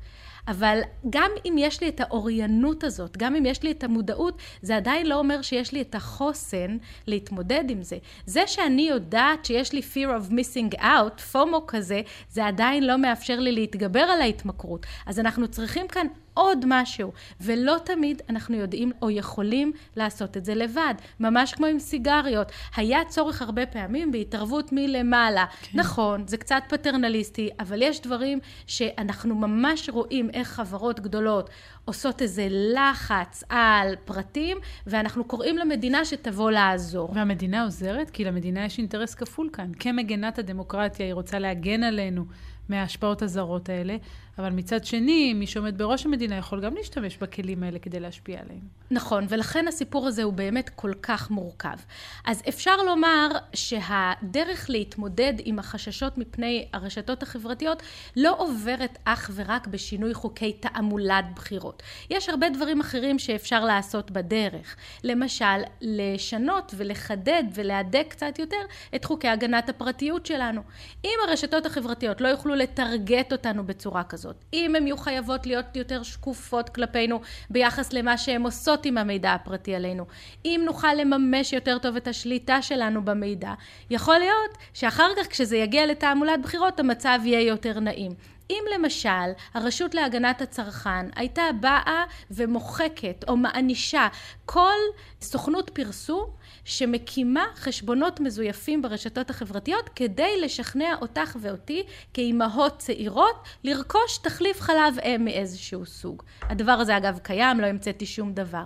אבל 0.48 0.80
גם 1.10 1.30
אם 1.44 1.54
יש 1.58 1.80
לי 1.80 1.88
את 1.88 2.00
האוריינות 2.00 2.84
הזאת, 2.84 3.16
גם 3.16 3.34
אם 3.34 3.46
יש 3.46 3.62
לי 3.62 3.70
את 3.70 3.84
המודעות, 3.84 4.38
זה 4.62 4.76
עדיין 4.76 5.06
לא 5.06 5.18
אומר 5.18 5.42
שיש 5.42 5.72
לי 5.72 5.80
את 5.80 5.94
החוסן 5.94 6.76
להתמודד 7.06 7.64
עם 7.68 7.82
זה. 7.82 7.96
זה 8.26 8.46
שאני 8.46 8.82
יודעת 8.82 9.44
שיש 9.44 9.72
לי 9.72 9.80
fear 9.80 10.08
of 10.08 10.32
missing 10.32 10.78
out, 10.78 11.20
פומו 11.32 11.64
כזה, 11.66 12.00
זה 12.30 12.46
עדיין 12.46 12.86
לא 12.86 12.98
מאפשר 12.98 13.40
לי 13.40 13.52
להתגבר 13.52 14.00
על 14.00 14.20
ההתמכרות. 14.20 14.86
אז 15.06 15.18
אנחנו 15.18 15.48
צריכים 15.48 15.88
כאן 15.88 16.06
עוד 16.34 16.64
משהו, 16.66 17.12
ולא 17.40 17.76
תמיד 17.84 18.22
אנחנו 18.28 18.56
יודעים 18.56 18.92
או 19.02 19.10
יכולים 19.10 19.72
לעשות 19.96 20.36
את 20.36 20.44
זה 20.44 20.54
לבד, 20.54 20.94
ממש 21.20 21.54
כמו 21.54 21.66
עם 21.66 21.78
סיגריות. 21.78 22.52
היה 22.76 23.04
צורך 23.08 23.42
הרבה 23.42 23.66
פעמים 23.66 24.12
בהתערבות 24.12 24.72
מלמעלה. 24.72 25.44
כן. 25.62 25.78
נכון, 25.78 26.26
זה 26.26 26.36
קצת 26.36 26.62
פטרנליסטי, 26.68 27.50
אבל 27.60 27.82
יש 27.82 28.00
דברים 28.00 28.38
שאנחנו 28.66 29.34
ממש 29.34 29.88
רואים 29.88 30.30
איך 30.30 30.48
חברות 30.48 31.00
גדולות 31.00 31.50
עושות 31.84 32.22
איזה 32.22 32.48
לחץ 32.50 33.44
על 33.48 33.94
פרטים, 34.04 34.58
ואנחנו 34.86 35.24
קוראים 35.24 35.58
למדינה 35.58 36.04
שתבוא 36.04 36.50
לעזור. 36.50 37.10
והמדינה 37.14 37.64
עוזרת? 37.64 38.10
כי 38.10 38.24
למדינה 38.24 38.64
יש 38.64 38.78
אינטרס 38.78 39.14
כפול 39.14 39.48
כאן. 39.52 39.72
כמגנת 39.78 40.38
הדמוקרטיה, 40.38 41.06
היא 41.06 41.14
רוצה 41.14 41.38
להגן 41.38 41.82
עלינו. 41.82 42.24
מההשפעות 42.68 43.22
הזרות 43.22 43.68
האלה, 43.68 43.96
אבל 44.38 44.50
מצד 44.50 44.84
שני, 44.84 45.34
מי 45.34 45.46
שעומד 45.46 45.78
בראש 45.78 46.06
המדינה 46.06 46.36
יכול 46.36 46.60
גם 46.60 46.74
להשתמש 46.74 47.16
בכלים 47.16 47.62
האלה 47.62 47.78
כדי 47.78 48.00
להשפיע 48.00 48.40
עליהם. 48.40 48.82
נכון, 48.90 49.26
ולכן 49.28 49.68
הסיפור 49.68 50.06
הזה 50.06 50.22
הוא 50.22 50.32
באמת 50.32 50.68
כל 50.68 50.92
כך 51.02 51.30
מורכב. 51.30 51.76
אז 52.24 52.42
אפשר 52.48 52.76
לומר 52.76 53.28
שהדרך 53.54 54.70
להתמודד 54.70 55.34
עם 55.44 55.58
החששות 55.58 56.18
מפני 56.18 56.68
הרשתות 56.72 57.22
החברתיות 57.22 57.82
לא 58.16 58.34
עוברת 58.38 58.98
אך 59.04 59.30
ורק 59.34 59.66
בשינוי 59.66 60.14
חוקי 60.14 60.52
תעמולת 60.52 61.24
בחירות. 61.34 61.82
יש 62.10 62.28
הרבה 62.28 62.50
דברים 62.50 62.80
אחרים 62.80 63.18
שאפשר 63.18 63.64
לעשות 63.64 64.10
בדרך. 64.10 64.76
למשל, 65.04 65.62
לשנות 65.80 66.74
ולחדד 66.76 67.44
ולהדק 67.54 68.06
קצת 68.08 68.38
יותר 68.38 68.60
את 68.94 69.04
חוקי 69.04 69.28
הגנת 69.28 69.68
הפרטיות 69.68 70.26
שלנו. 70.26 70.62
אם 71.04 71.18
הרשתות 71.28 71.66
החברתיות 71.66 72.20
לא 72.20 72.28
יוכלו 72.28 72.54
לטרגט 72.54 73.32
אותנו 73.32 73.66
בצורה 73.66 74.04
כזאת, 74.04 74.31
אם 74.52 74.74
הן 74.76 74.86
יהיו 74.86 74.96
חייבות 74.96 75.46
להיות 75.46 75.76
יותר 75.76 76.02
שקופות 76.02 76.68
כלפינו 76.68 77.20
ביחס 77.50 77.92
למה 77.92 78.18
שהן 78.18 78.42
עושות 78.42 78.86
עם 78.86 78.98
המידע 78.98 79.32
הפרטי 79.32 79.74
עלינו, 79.74 80.06
אם 80.44 80.62
נוכל 80.64 80.94
לממש 80.94 81.52
יותר 81.52 81.78
טוב 81.78 81.96
את 81.96 82.08
השליטה 82.08 82.62
שלנו 82.62 83.04
במידע, 83.04 83.52
יכול 83.90 84.18
להיות 84.18 84.58
שאחר 84.74 85.08
כך 85.16 85.26
כשזה 85.26 85.56
יגיע 85.56 85.86
לתעמולת 85.86 86.42
בחירות 86.42 86.80
המצב 86.80 87.18
יהיה 87.24 87.40
יותר 87.40 87.80
נעים. 87.80 88.12
אם 88.50 88.64
למשל 88.74 89.32
הרשות 89.54 89.94
להגנת 89.94 90.42
הצרכן 90.42 91.06
הייתה 91.16 91.42
באה 91.60 92.04
ומוחקת 92.30 93.24
או 93.28 93.36
מענישה 93.36 94.08
כל 94.46 94.78
סוכנות 95.22 95.70
פרסום 95.70 96.30
שמקימה 96.64 97.44
חשבונות 97.56 98.20
מזויפים 98.20 98.82
ברשתות 98.82 99.30
החברתיות 99.30 99.90
כדי 99.96 100.40
לשכנע 100.40 100.94
אותך 101.00 101.36
ואותי 101.40 101.82
כאימהות 102.14 102.78
צעירות 102.78 103.36
לרכוש 103.64 104.18
תחליף 104.22 104.60
חלב 104.60 104.98
אם 105.04 105.24
מאיזשהו 105.24 105.86
סוג. 105.86 106.22
הדבר 106.42 106.72
הזה 106.72 106.96
אגב 106.96 107.18
קיים, 107.22 107.60
לא 107.60 107.66
המצאתי 107.66 108.06
שום 108.06 108.32
דבר. 108.32 108.62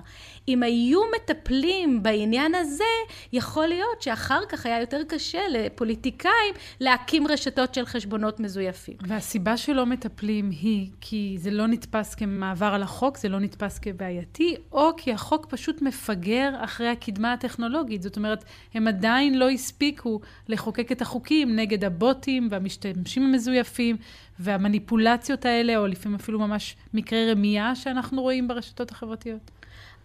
אם 0.49 0.63
היו 0.63 1.01
מטפלים 1.17 2.03
בעניין 2.03 2.55
הזה, 2.55 2.85
יכול 3.33 3.67
להיות 3.67 4.03
שאחר 4.03 4.41
כך 4.49 4.67
היה 4.67 4.81
יותר 4.81 5.01
קשה 5.09 5.41
לפוליטיקאים 5.51 6.55
להקים 6.81 7.27
רשתות 7.27 7.75
של 7.75 7.87
חשבונות 7.87 8.41
מזויפים. 8.41 8.97
והסיבה 9.01 9.57
שלא 9.57 9.87
מטפלים 9.87 10.51
היא 10.51 10.91
כי 11.01 11.37
זה 11.39 11.51
לא 11.51 11.67
נתפס 11.67 12.15
כמעבר 12.15 12.67
על 12.67 12.83
החוק, 12.83 13.19
זה 13.19 13.29
לא 13.29 13.41
נתפס 13.41 13.79
כבעייתי, 13.79 14.57
או 14.73 14.91
כי 14.97 15.13
החוק 15.13 15.47
פשוט 15.47 15.83
מפגר 15.83 16.46
אחרי 16.65 16.89
הקדמה 16.89 17.33
הטכנולוגית. 17.33 18.03
זאת 18.03 18.17
אומרת, 18.17 18.45
הם 18.75 18.89
עדיין 18.89 19.39
לא 19.39 19.51
הספיקו 19.51 20.21
לחוקק 20.49 20.93
את 20.93 21.03
החוקים 21.03 21.57
נגד 21.57 21.85
הבוטים 21.85 22.49
והמשתמשים 22.51 23.23
המזויפים 23.23 23.97
והמניפולציות 24.39 25.45
האלה, 25.45 25.77
או 25.77 25.87
לפעמים 25.87 26.19
אפילו 26.19 26.39
ממש 26.39 26.77
מקרי 26.95 27.33
רמייה 27.33 27.75
שאנחנו 27.75 28.23
רואים 28.23 28.49
ברשתות 28.49 28.91
החברתיות. 28.91 29.51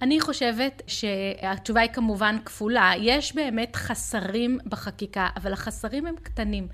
אני 0.01 0.19
חושבת 0.19 0.81
שהתשובה 0.88 1.81
היא 1.81 1.89
כמובן 1.89 2.38
כפולה. 2.45 2.91
יש 3.00 3.36
באמת 3.36 3.75
חסרים 3.75 4.57
בחקיקה, 4.65 5.27
אבל 5.36 5.53
החסרים 5.53 6.05
הם 6.05 6.15
קטנים. 6.24 6.67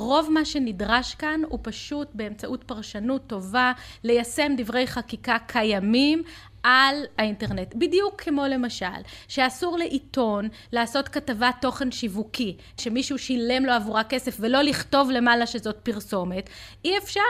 רוב 0.00 0.30
מה 0.30 0.44
שנדרש 0.44 1.14
כאן 1.14 1.40
הוא 1.48 1.58
פשוט 1.62 2.08
באמצעות 2.14 2.64
פרשנות 2.64 3.22
טובה 3.26 3.72
ליישם 4.04 4.52
דברי 4.56 4.86
חקיקה 4.86 5.36
קיימים 5.46 6.22
על 6.62 7.04
האינטרנט. 7.18 7.74
בדיוק 7.74 8.20
כמו 8.20 8.44
למשל, 8.46 8.86
שאסור 9.28 9.78
לעיתון 9.78 10.48
לעשות 10.72 11.08
כתבת 11.08 11.54
תוכן 11.60 11.90
שיווקי, 11.90 12.56
שמישהו 12.76 13.18
שילם 13.18 13.66
לו 13.66 13.72
עבורה 13.72 14.04
כסף 14.04 14.36
ולא 14.40 14.62
לכתוב 14.62 15.10
למעלה 15.10 15.46
שזאת 15.46 15.76
פרסומת, 15.82 16.50
אי 16.84 16.98
אפשר 16.98 17.20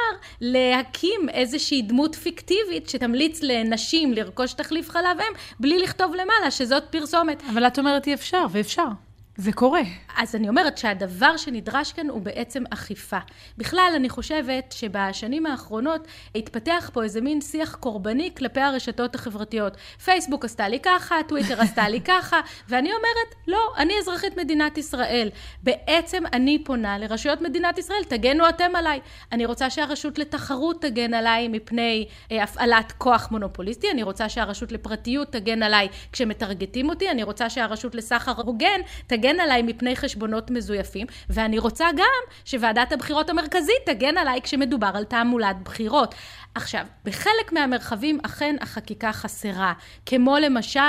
להקים 0.41 1.29
איזושהי 1.29 1.83
דמות 1.83 2.15
פיקטיבית 2.15 2.89
שתמליץ 2.89 3.43
לנשים 3.43 4.13
לרכוש 4.13 4.53
תחליף 4.53 4.91
חלב 4.91 5.21
אם 5.21 5.35
בלי 5.61 5.79
לכתוב 5.79 6.15
למעלה 6.15 6.51
שזאת 6.51 6.83
פרסומת. 6.91 7.43
אבל 7.53 7.67
את 7.67 7.79
אומרת 7.79 8.07
אי 8.07 8.15
אפשר, 8.15 8.47
ואפשר. 8.51 9.10
זה 9.41 9.53
קורה. 9.53 9.81
אז 10.17 10.35
אני 10.35 10.49
אומרת 10.49 10.79
שהדבר 10.79 11.37
שנדרש 11.37 11.93
כאן 11.93 12.09
הוא 12.09 12.21
בעצם 12.23 12.63
אכיפה. 12.71 13.19
בכלל, 13.59 13.93
אני 13.97 14.09
חושבת 14.09 14.73
שבשנים 14.73 15.47
האחרונות 15.47 16.07
התפתח 16.35 16.91
פה 16.93 17.03
איזה 17.03 17.21
מין 17.21 17.41
שיח 17.41 17.75
קורבני 17.75 18.31
כלפי 18.37 18.61
הרשתות 18.61 19.15
החברתיות. 19.15 19.77
פייסבוק 20.05 20.45
עשתה 20.45 20.69
לי 20.69 20.81
ככה, 20.81 21.17
טוויטר 21.29 21.61
עשתה 21.65 21.89
לי 21.89 22.01
ככה, 22.01 22.41
ואני 22.69 22.89
אומרת, 22.89 23.35
לא, 23.47 23.59
אני 23.79 23.95
אזרחית 23.99 24.37
מדינת 24.37 24.79
ישראל. 24.79 25.29
בעצם 25.63 26.23
אני 26.33 26.65
פונה 26.65 26.99
לרשויות 26.99 27.41
מדינת 27.41 27.79
ישראל, 27.79 28.05
תגנו 28.09 28.49
אתם 28.49 28.77
עליי. 28.77 29.01
אני 29.33 29.47
רוצה 29.47 29.71
שהרשות 29.71 30.19
לתחרות 30.19 30.83
תגן 30.83 31.15
עליי 31.15 31.49
מפני 31.49 32.07
אה, 32.33 32.43
הפעלת 32.43 32.93
כוח 32.99 33.29
מונופוליסטי, 33.31 33.91
אני 33.91 34.03
רוצה 34.03 34.29
שהרשות 34.29 34.73
לפרטיות 34.73 35.33
תגן 35.33 35.63
עליי 35.63 35.89
כשמטרגטים 36.13 36.89
אותי, 36.89 37.11
אני 37.11 37.23
רוצה 37.23 37.51
שהרשות 37.51 37.95
לסחר 37.95 38.33
הוגן 38.37 38.81
תגן 39.07 39.30
תגן 39.31 39.41
עליי 39.41 39.63
מפני 39.63 39.97
חשבונות 39.97 40.51
מזויפים, 40.51 41.07
ואני 41.31 41.59
רוצה 41.59 41.87
גם 41.97 42.21
שוועדת 42.45 42.93
הבחירות 42.93 43.31
המרכזית 43.31 43.77
תגן 43.87 44.19
עליי 44.19 44.41
כשמדובר 44.43 44.91
על 44.95 45.05
תעמולת 45.05 45.57
בחירות. 45.65 46.15
עכשיו, 46.55 46.87
בחלק 47.05 47.53
מהמרחבים 47.53 48.19
אכן 48.23 48.57
החקיקה 48.61 49.13
חסרה, 49.13 49.73
כמו 50.07 50.37
למשל 50.39 50.81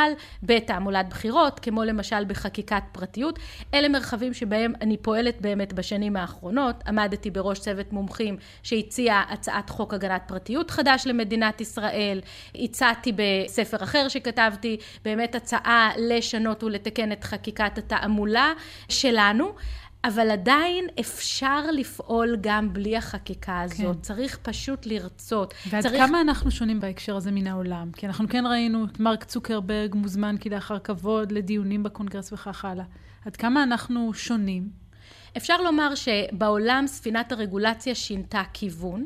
בתעמולת 0.43 1.09
בחירות, 1.09 1.59
כמו 1.59 1.83
למשל 1.83 2.25
בחקיקת 2.25 2.83
פרטיות. 2.91 3.39
אלה 3.73 3.89
מרחבים 3.89 4.33
שבהם 4.33 4.73
אני 4.81 4.97
פועלת 4.97 5.41
באמת 5.41 5.73
בשנים 5.73 6.15
האחרונות. 6.15 6.75
עמדתי 6.87 7.31
בראש 7.31 7.59
צוות 7.59 7.93
מומחים 7.93 8.37
שהציע 8.63 9.21
הצעת 9.29 9.69
חוק 9.69 9.93
הגנת 9.93 10.21
פרטיות 10.27 10.71
חדש 10.71 11.03
למדינת 11.05 11.61
ישראל. 11.61 12.21
הצעתי 12.55 13.11
בספר 13.15 13.83
אחר 13.83 14.07
שכתבתי 14.07 14.77
באמת 15.05 15.35
הצעה 15.35 15.89
לשנות 15.97 16.63
ולתקן 16.63 17.11
את 17.11 17.23
חקיקת 17.23 17.77
התעמולה 17.77 18.53
שלנו. 18.89 19.51
אבל 20.03 20.31
עדיין 20.31 20.85
אפשר 20.99 21.71
לפעול 21.71 22.37
גם 22.41 22.73
בלי 22.73 22.97
החקיקה 22.97 23.61
הזאת. 23.61 23.95
כן. 23.95 24.01
צריך 24.01 24.39
פשוט 24.41 24.85
לרצות. 24.85 25.53
ועד 25.69 25.83
צריך... 25.83 25.95
כמה 25.97 26.21
אנחנו 26.21 26.51
שונים 26.51 26.79
בהקשר 26.79 27.15
הזה 27.15 27.31
מן 27.31 27.47
העולם? 27.47 27.91
כי 27.91 28.07
אנחנו 28.07 28.27
כן 28.29 28.43
ראינו 28.47 28.85
את 28.85 28.99
מרק 28.99 29.23
צוקרברג 29.23 29.95
מוזמן 29.95 30.37
כלאחר 30.37 30.79
כבוד 30.79 31.31
לדיונים 31.31 31.83
בקונגרס 31.83 32.33
וכך 32.33 32.65
הלאה. 32.65 32.85
עד 33.25 33.35
כמה 33.35 33.63
אנחנו 33.63 34.13
שונים? 34.13 34.80
אפשר 35.37 35.61
לומר 35.61 35.95
שבעולם 35.95 36.83
ספינת 36.87 37.31
הרגולציה 37.31 37.95
שינתה 37.95 38.41
כיוון. 38.53 39.05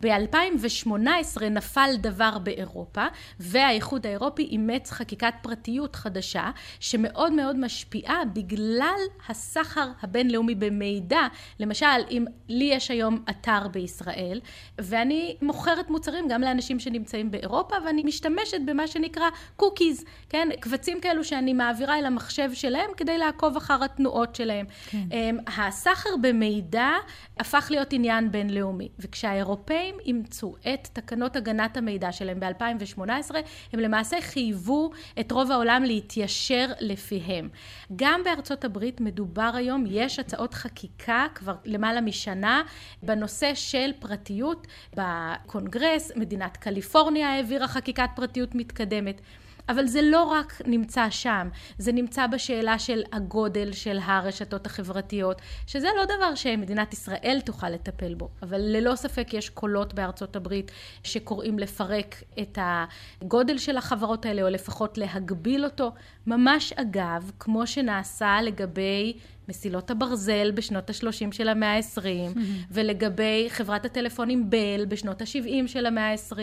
ב-2018 0.00 1.44
נפל 1.50 1.90
דבר 1.98 2.38
באירופה 2.38 3.06
והאיחוד 3.40 4.06
האירופי 4.06 4.42
אימץ 4.42 4.90
חקיקת 4.90 5.34
פרטיות 5.42 5.96
חדשה 5.96 6.50
שמאוד 6.80 7.32
מאוד 7.32 7.56
משפיעה 7.58 8.24
בגלל 8.32 8.98
הסחר 9.28 9.88
הבינלאומי 10.02 10.54
במידע. 10.54 11.20
למשל, 11.60 11.86
אם 12.10 12.24
לי 12.48 12.64
יש 12.64 12.90
היום 12.90 13.24
אתר 13.30 13.68
בישראל 13.68 14.40
ואני 14.78 15.36
מוכרת 15.42 15.90
מוצרים 15.90 16.28
גם 16.28 16.40
לאנשים 16.40 16.78
שנמצאים 16.80 17.30
באירופה 17.30 17.76
ואני 17.86 18.02
משתמשת 18.02 18.58
במה 18.66 18.86
שנקרא 18.86 19.28
קוקיז, 19.56 20.04
כן? 20.28 20.48
קבצים 20.60 21.00
כאלו 21.00 21.24
שאני 21.24 21.52
מעבירה 21.52 21.98
אל 21.98 22.06
המחשב 22.06 22.50
שלהם 22.54 22.90
כדי 22.96 23.18
לעקוב 23.18 23.56
אחר 23.56 23.84
התנועות 23.84 24.34
שלהם. 24.34 24.66
כן. 24.90 25.36
הסחר 25.66 26.10
במידע 26.22 26.90
הפך 27.38 27.66
להיות 27.70 27.92
עניין 27.92 28.32
בינלאומי 28.32 28.88
וכשהאירופאים 28.98 29.46
האירופאים 29.66 29.94
אימצו 30.04 30.54
את 30.74 30.88
תקנות 30.92 31.36
הגנת 31.36 31.76
המידע 31.76 32.12
שלהם 32.12 32.40
ב-2018, 32.40 33.34
הם 33.72 33.80
למעשה 33.80 34.20
חייבו 34.20 34.90
את 35.20 35.32
רוב 35.32 35.52
העולם 35.52 35.84
להתיישר 35.84 36.66
לפיהם. 36.80 37.48
גם 37.96 38.20
בארצות 38.24 38.64
הברית 38.64 39.00
מדובר 39.00 39.50
היום, 39.54 39.84
יש 39.88 40.18
הצעות 40.18 40.54
חקיקה 40.54 41.26
כבר 41.34 41.54
למעלה 41.64 42.00
משנה 42.00 42.62
בנושא 43.02 43.54
של 43.54 43.90
פרטיות 43.98 44.66
בקונגרס, 44.96 46.12
מדינת 46.16 46.56
קליפורניה 46.56 47.28
העבירה 47.28 47.68
חקיקת 47.68 48.10
פרטיות 48.16 48.54
מתקדמת. 48.54 49.20
אבל 49.68 49.86
זה 49.86 50.02
לא 50.02 50.22
רק 50.22 50.62
נמצא 50.66 51.10
שם, 51.10 51.48
זה 51.78 51.92
נמצא 51.92 52.26
בשאלה 52.26 52.78
של 52.78 53.02
הגודל 53.12 53.72
של 53.72 53.98
הרשתות 54.02 54.66
החברתיות, 54.66 55.42
שזה 55.66 55.88
לא 55.96 56.04
דבר 56.04 56.34
שמדינת 56.34 56.92
ישראל 56.92 57.38
תוכל 57.44 57.70
לטפל 57.70 58.14
בו, 58.14 58.28
אבל 58.42 58.60
ללא 58.60 58.94
ספק 58.94 59.28
יש 59.32 59.50
קולות 59.50 59.94
בארצות 59.94 60.36
הברית 60.36 60.70
שקוראים 61.02 61.58
לפרק 61.58 62.22
את 62.40 62.58
הגודל 62.60 63.58
של 63.58 63.76
החברות 63.76 64.26
האלה, 64.26 64.42
או 64.42 64.48
לפחות 64.48 64.98
להגביל 64.98 65.64
אותו, 65.64 65.92
ממש 66.26 66.72
אגב, 66.72 67.30
כמו 67.38 67.66
שנעשה 67.66 68.38
לגבי 68.42 69.18
מסילות 69.48 69.90
הברזל 69.90 70.50
בשנות 70.50 70.90
ה-30 70.90 71.32
של 71.32 71.48
המאה 71.48 71.76
ה-20, 71.76 72.38
ולגבי 72.70 73.46
חברת 73.48 73.84
הטלפונים 73.84 74.50
בל 74.50 74.84
בשנות 74.88 75.22
ה-70 75.22 75.66
של 75.66 75.86
המאה 75.86 76.12
ה-20, 76.12 76.36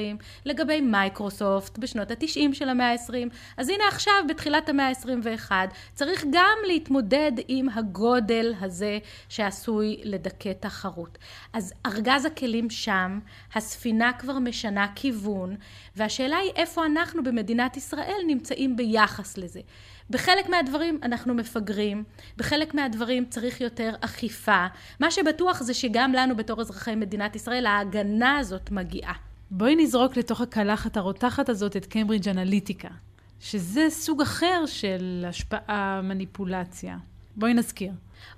לגבי 0.46 0.82
מייקרוסופט 0.82 1.78
בשנות 1.78 2.12
ה-90 2.12 2.54
של 2.54 2.70
המאה 2.70 2.92
ה-20. 2.92 3.34
אז 3.58 3.70
הנה 3.70 3.84
עכשיו, 3.88 4.14
בתחילת 4.30 4.70
המאה 4.70 4.88
ה-21, 4.88 5.52
צריך 5.94 6.26
גם 6.32 6.58
להתמודד 6.68 7.32
עם 7.48 7.70
הגודל 7.70 8.54
הזה 8.62 9.00
שעשוי 9.30 10.02
לדכא 10.04 10.52
תחרות. 10.60 11.18
אז 11.54 11.74
ארגז 11.86 12.26
הכלים 12.26 12.70
שם, 12.70 13.20
הספינה 13.56 14.12
כבר 14.20 14.40
משנה 14.40 14.88
כיוון, 14.96 15.56
והשאלה 15.96 16.38
היא 16.38 16.52
איפה 16.56 16.86
אנחנו 16.86 17.24
במדינת 17.24 17.78
ישראל 17.78 18.22
נמצאים 18.28 18.76
ביחס 18.76 19.38
לזה. 19.38 19.62
בחלק 20.10 20.50
מהדברים 20.50 21.00
אנחנו 21.04 21.34
מפגרים, 21.34 22.04
בחלק 22.38 22.74
מהדברים 22.74 23.26
צריך 23.30 23.62
יותר 23.62 23.94
אכיפה. 24.02 24.66
מה 25.00 25.12
שבטוח 25.12 25.62
זה 25.64 25.74
שגם 25.74 26.14
לנו 26.14 26.36
בתור 26.36 26.62
אזרחי 26.62 26.96
מדינת 26.96 27.36
ישראל 27.36 27.66
ההגנה 27.66 28.38
הזאת 28.38 28.72
מגיעה. 28.72 29.14
בואי 29.52 29.76
נזרוק 29.76 30.18
לתוך 30.18 30.42
הקלחת 30.42 30.98
הרותחת 30.98 31.50
הזאת 31.50 31.78
את 31.78 31.86
קיימברידג' 31.86 32.30
אנליטיקה, 32.30 32.90
שזה 33.40 33.86
סוג 33.90 34.22
אחר 34.22 34.66
של 34.66 35.26
השפעה, 35.28 36.02
מניפולציה. 36.04 36.98
בואי 37.36 37.54
נזכיר. 37.54 37.92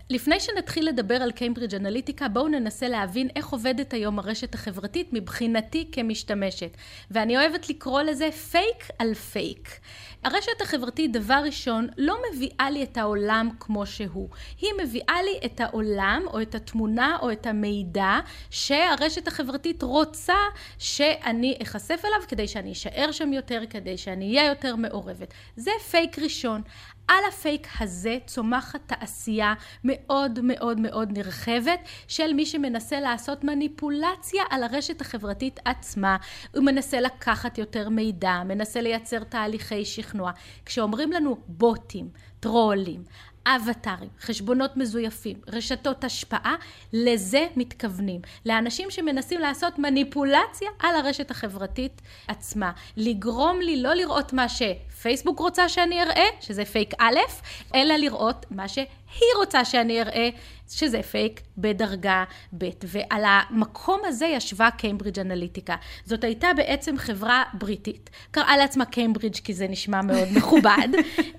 לפני 0.09 0.39
שנתחיל 0.39 0.87
לדבר 0.87 1.15
על 1.15 1.31
קיימברידג' 1.31 1.75
אנליטיקה, 1.75 2.27
בואו 2.27 2.47
ננסה 2.47 2.87
להבין 2.87 3.27
איך 3.35 3.47
עובדת 3.47 3.93
היום 3.93 4.19
הרשת 4.19 4.55
החברתית 4.55 5.09
מבחינתי 5.13 5.87
כמשתמשת. 5.91 6.77
ואני 7.11 7.37
אוהבת 7.37 7.69
לקרוא 7.69 8.01
לזה 8.01 8.31
פייק 8.31 8.87
על 8.99 9.13
פייק. 9.13 9.79
הרשת 10.25 10.61
החברתית, 10.61 11.11
דבר 11.11 11.41
ראשון, 11.45 11.87
לא 11.97 12.17
מביאה 12.29 12.69
לי 12.69 12.83
את 12.83 12.97
העולם 12.97 13.49
כמו 13.59 13.85
שהוא. 13.85 14.29
היא 14.61 14.69
מביאה 14.83 15.23
לי 15.23 15.39
את 15.45 15.59
העולם, 15.59 16.21
או 16.27 16.41
את 16.41 16.55
התמונה, 16.55 17.17
או 17.21 17.31
את 17.31 17.45
המידע, 17.45 18.19
שהרשת 18.49 19.27
החברתית 19.27 19.83
רוצה 19.83 20.37
שאני 20.77 21.57
אחשף 21.61 22.01
אליו, 22.05 22.27
כדי 22.27 22.47
שאני 22.47 22.71
אשאר 22.71 23.11
שם 23.11 23.33
יותר, 23.33 23.61
כדי 23.69 23.97
שאני 23.97 24.37
אהיה 24.37 24.49
יותר 24.49 24.75
מעורבת. 24.75 25.33
זה 25.55 25.71
פייק 25.91 26.19
ראשון. 26.19 26.61
על 27.07 27.23
הפייק 27.29 27.67
הזה 27.79 28.17
צומחת 28.25 28.79
תעשייה 28.85 29.53
מאוד 29.83 30.39
מאוד 30.43 30.79
מאוד 30.79 31.17
נרחבת 31.17 31.79
של 32.07 32.33
מי 32.33 32.45
שמנסה 32.45 32.99
לעשות 32.99 33.43
מניפולציה 33.43 34.43
על 34.49 34.63
הרשת 34.63 35.01
החברתית 35.01 35.59
עצמה. 35.65 36.17
הוא 36.55 36.63
מנסה 36.63 37.01
לקחת 37.01 37.57
יותר 37.57 37.89
מידע, 37.89 38.41
מנסה 38.45 38.81
לייצר 38.81 39.23
תהליכי 39.23 39.85
שכנוע. 39.85 40.31
כשאומרים 40.65 41.11
לנו 41.11 41.37
בוטים, 41.47 42.09
טרולים, 42.39 43.03
אבטארים, 43.47 44.09
חשבונות 44.21 44.77
מזויפים, 44.77 45.37
רשתות 45.47 46.03
השפעה, 46.03 46.55
לזה 46.93 47.47
מתכוונים. 47.55 48.21
לאנשים 48.45 48.91
שמנסים 48.91 49.39
לעשות 49.39 49.79
מניפולציה 49.79 50.69
על 50.79 50.95
הרשת 50.95 51.31
החברתית 51.31 52.01
עצמה. 52.27 52.71
לגרום 52.97 53.59
לי 53.61 53.81
לא 53.81 53.93
לראות 53.93 54.33
מה 54.33 54.45
שפייסבוק 54.49 55.39
רוצה 55.39 55.69
שאני 55.69 56.01
אראה, 56.01 56.25
שזה 56.41 56.65
פייק 56.65 56.93
א', 56.99 57.19
אלא 57.75 57.93
לראות 57.93 58.45
מה 58.51 58.67
שהיא 59.11 59.29
רוצה 59.37 59.65
שאני 59.65 60.01
אראה, 60.01 60.29
שזה 60.69 61.03
פייק 61.03 61.41
בדרגה 61.57 62.23
ב'. 62.57 62.69
ועל 62.83 63.23
המקום 63.25 64.01
הזה 64.05 64.25
ישבה 64.25 64.69
קיימברידג' 64.77 65.19
אנליטיקה. 65.19 65.75
זאת 66.05 66.23
הייתה 66.23 66.47
בעצם 66.55 66.97
חברה 66.97 67.43
בריטית. 67.53 68.09
קראה 68.31 68.57
לעצמה 68.57 68.85
קיימברידג' 68.85 69.35
כי 69.35 69.53
זה 69.53 69.67
נשמע 69.67 70.01
מאוד 70.01 70.27
מכובד. 70.37 70.87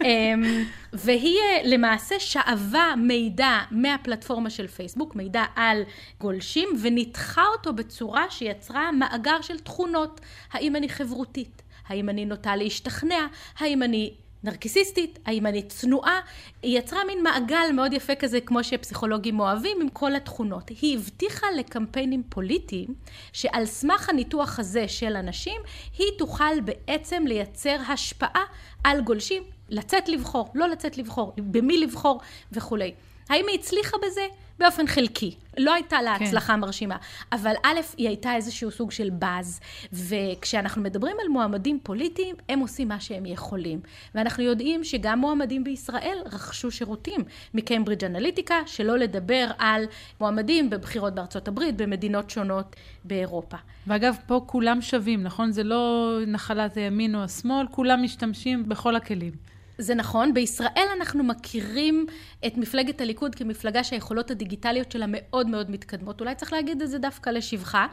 אמ, 0.05 0.65
והיא 0.93 1.39
אה, 1.39 1.61
למעשה 1.65 2.21
שאבה 2.21 2.95
מידע 2.97 3.59
מהפלטפורמה 3.71 4.51
של 4.51 4.67
פייסבוק, 4.67 5.17
מידע 5.17 5.45
על 5.57 5.83
גולשים, 6.21 6.69
וניתחה 6.83 7.43
אותו 7.57 7.73
בצורה 7.73 8.25
שיצרה 8.31 8.93
מאגר 8.93 9.41
של 9.41 9.59
תכונות. 9.59 10.21
האם 10.53 10.77
אני 10.77 10.89
חברותית? 10.89 11.63
האם 11.89 12.09
אני 12.09 12.25
נוטה 12.25 12.57
להשתכנע? 12.57 13.27
האם 13.59 13.83
אני 13.83 14.15
נרקיסיסטית, 14.47 15.19
האם 15.27 15.47
אני 15.47 15.63
צנועה, 15.63 16.21
היא 16.63 16.79
יצרה 16.79 17.05
מין 17.05 17.23
מעגל 17.23 17.73
מאוד 17.75 17.93
יפה 17.93 18.15
כזה, 18.15 18.41
כמו 18.41 18.65
שפסיכולוגים 18.65 19.41
אוהבים, 19.41 19.81
עם 19.81 19.89
כל 19.89 20.17
התכונות. 20.17 20.69
היא 20.69 20.99
הבטיחה 20.99 21.47
לקמפיינים 21.57 22.23
פוליטיים, 22.29 22.95
שעל 23.33 23.67
סמך 23.67 24.09
הניתוח 24.09 24.59
הזה 24.59 24.89
של 24.89 25.17
אנשים, 25.17 25.61
היא 25.99 26.07
תוכל 26.19 26.61
בעצם 26.65 27.25
לייצר 27.27 27.77
השפעה 27.89 28.45
על 28.85 29.01
גולשים, 29.01 29.43
לצאת 29.69 30.09
לבחור, 30.09 30.51
לא 30.55 30.69
לצאת 30.69 30.99
לבחור, 30.99 31.33
במי 31.37 31.79
לבחור 31.79 32.21
וכולי. 32.53 32.95
האם 33.29 33.45
היא 33.49 33.59
הצליחה 33.59 33.97
בזה? 34.07 34.27
באופן 34.59 34.87
חלקי. 34.87 35.35
לא 35.59 35.75
הייתה 35.75 36.03
לה 36.03 36.19
כן. 36.19 36.25
הצלחה 36.25 36.53
כן. 36.53 36.61
מרשימה. 36.61 36.97
אבל 37.33 37.53
א', 37.63 37.81
היא 37.97 38.09
הייתה 38.09 38.35
איזשהו 38.35 38.71
סוג 38.71 38.91
של 38.91 39.11
באז, 39.11 39.61
וכשאנחנו 39.93 40.83
מדברים 40.83 41.17
על 41.23 41.29
מועמדים 41.29 41.79
פוליטיים, 41.83 42.37
הם 42.49 42.59
עושים 42.59 42.89
מה 42.89 43.01
שהם 43.01 43.27
יכולים. 43.27 43.81
ואנחנו 44.15 44.43
יודעים 44.43 44.85
שגם 44.85 45.19
מועמדים 45.19 45.65
בישראל 45.65 46.19
רכשו 46.27 46.71
שירותים 46.71 47.21
מקיימברידג' 47.55 48.05
אנליטיקה, 48.05 48.55
שלא 48.67 48.99
לדבר 48.99 49.47
על 49.59 49.85
מועמדים 50.21 50.71
בבחירות 50.71 51.15
בארצות 51.15 51.49
הברית, 51.49 51.77
במדינות 51.77 52.31
שונות 52.31 52.77
באירופה. 53.05 53.57
ואגב, 53.87 54.17
פה 54.27 54.41
כולם 54.47 54.83
שווים, 54.83 55.23
נכון? 55.23 55.53
זה 55.53 55.63
לא 55.63 56.13
נחלת 56.27 56.77
הימין 56.77 57.15
או 57.15 57.23
השמאל, 57.23 57.67
כולם 57.71 58.03
משתמשים 58.03 58.69
בכל 58.69 58.97
הכלים. 58.97 59.56
זה 59.79 59.95
נכון, 59.95 60.35
בישראל 60.35 60.89
אנחנו 60.97 61.25
מכירים 61.25 62.07
את 62.47 62.57
מפלגת 62.57 63.01
הליכוד 63.01 63.35
כמפלגה 63.35 63.85
שהיכולות 63.85 64.31
הדיגיטליות 64.31 64.93
שלה 64.93 65.07
מאוד 65.09 65.47
מאוד 65.47 65.71
מתקדמות. 65.71 66.21
אולי 66.21 66.35
צריך 66.35 66.53
להגיד 66.53 66.83
את 66.83 66.91
זה 66.91 66.99
דווקא 66.99 67.31
לשבחה, 67.31 67.87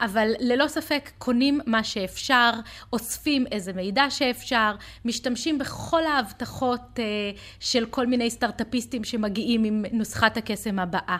אבל 0.00 0.32
ללא 0.40 0.68
ספק 0.68 1.10
קונים 1.18 1.60
מה 1.66 1.84
שאפשר, 1.84 2.50
אוספים 2.92 3.46
איזה 3.46 3.72
מידע 3.72 4.10
שאפשר, 4.10 4.74
משתמשים 5.04 5.58
בכל 5.58 6.04
ההבטחות 6.06 6.98
אה, 6.98 7.04
של 7.60 7.86
כל 7.86 8.06
מיני 8.06 8.30
סטארט-אפיסטים 8.30 9.04
שמגיעים 9.04 9.64
עם 9.64 9.84
נוסחת 9.92 10.36
הקסם 10.36 10.78
הבאה. 10.78 11.16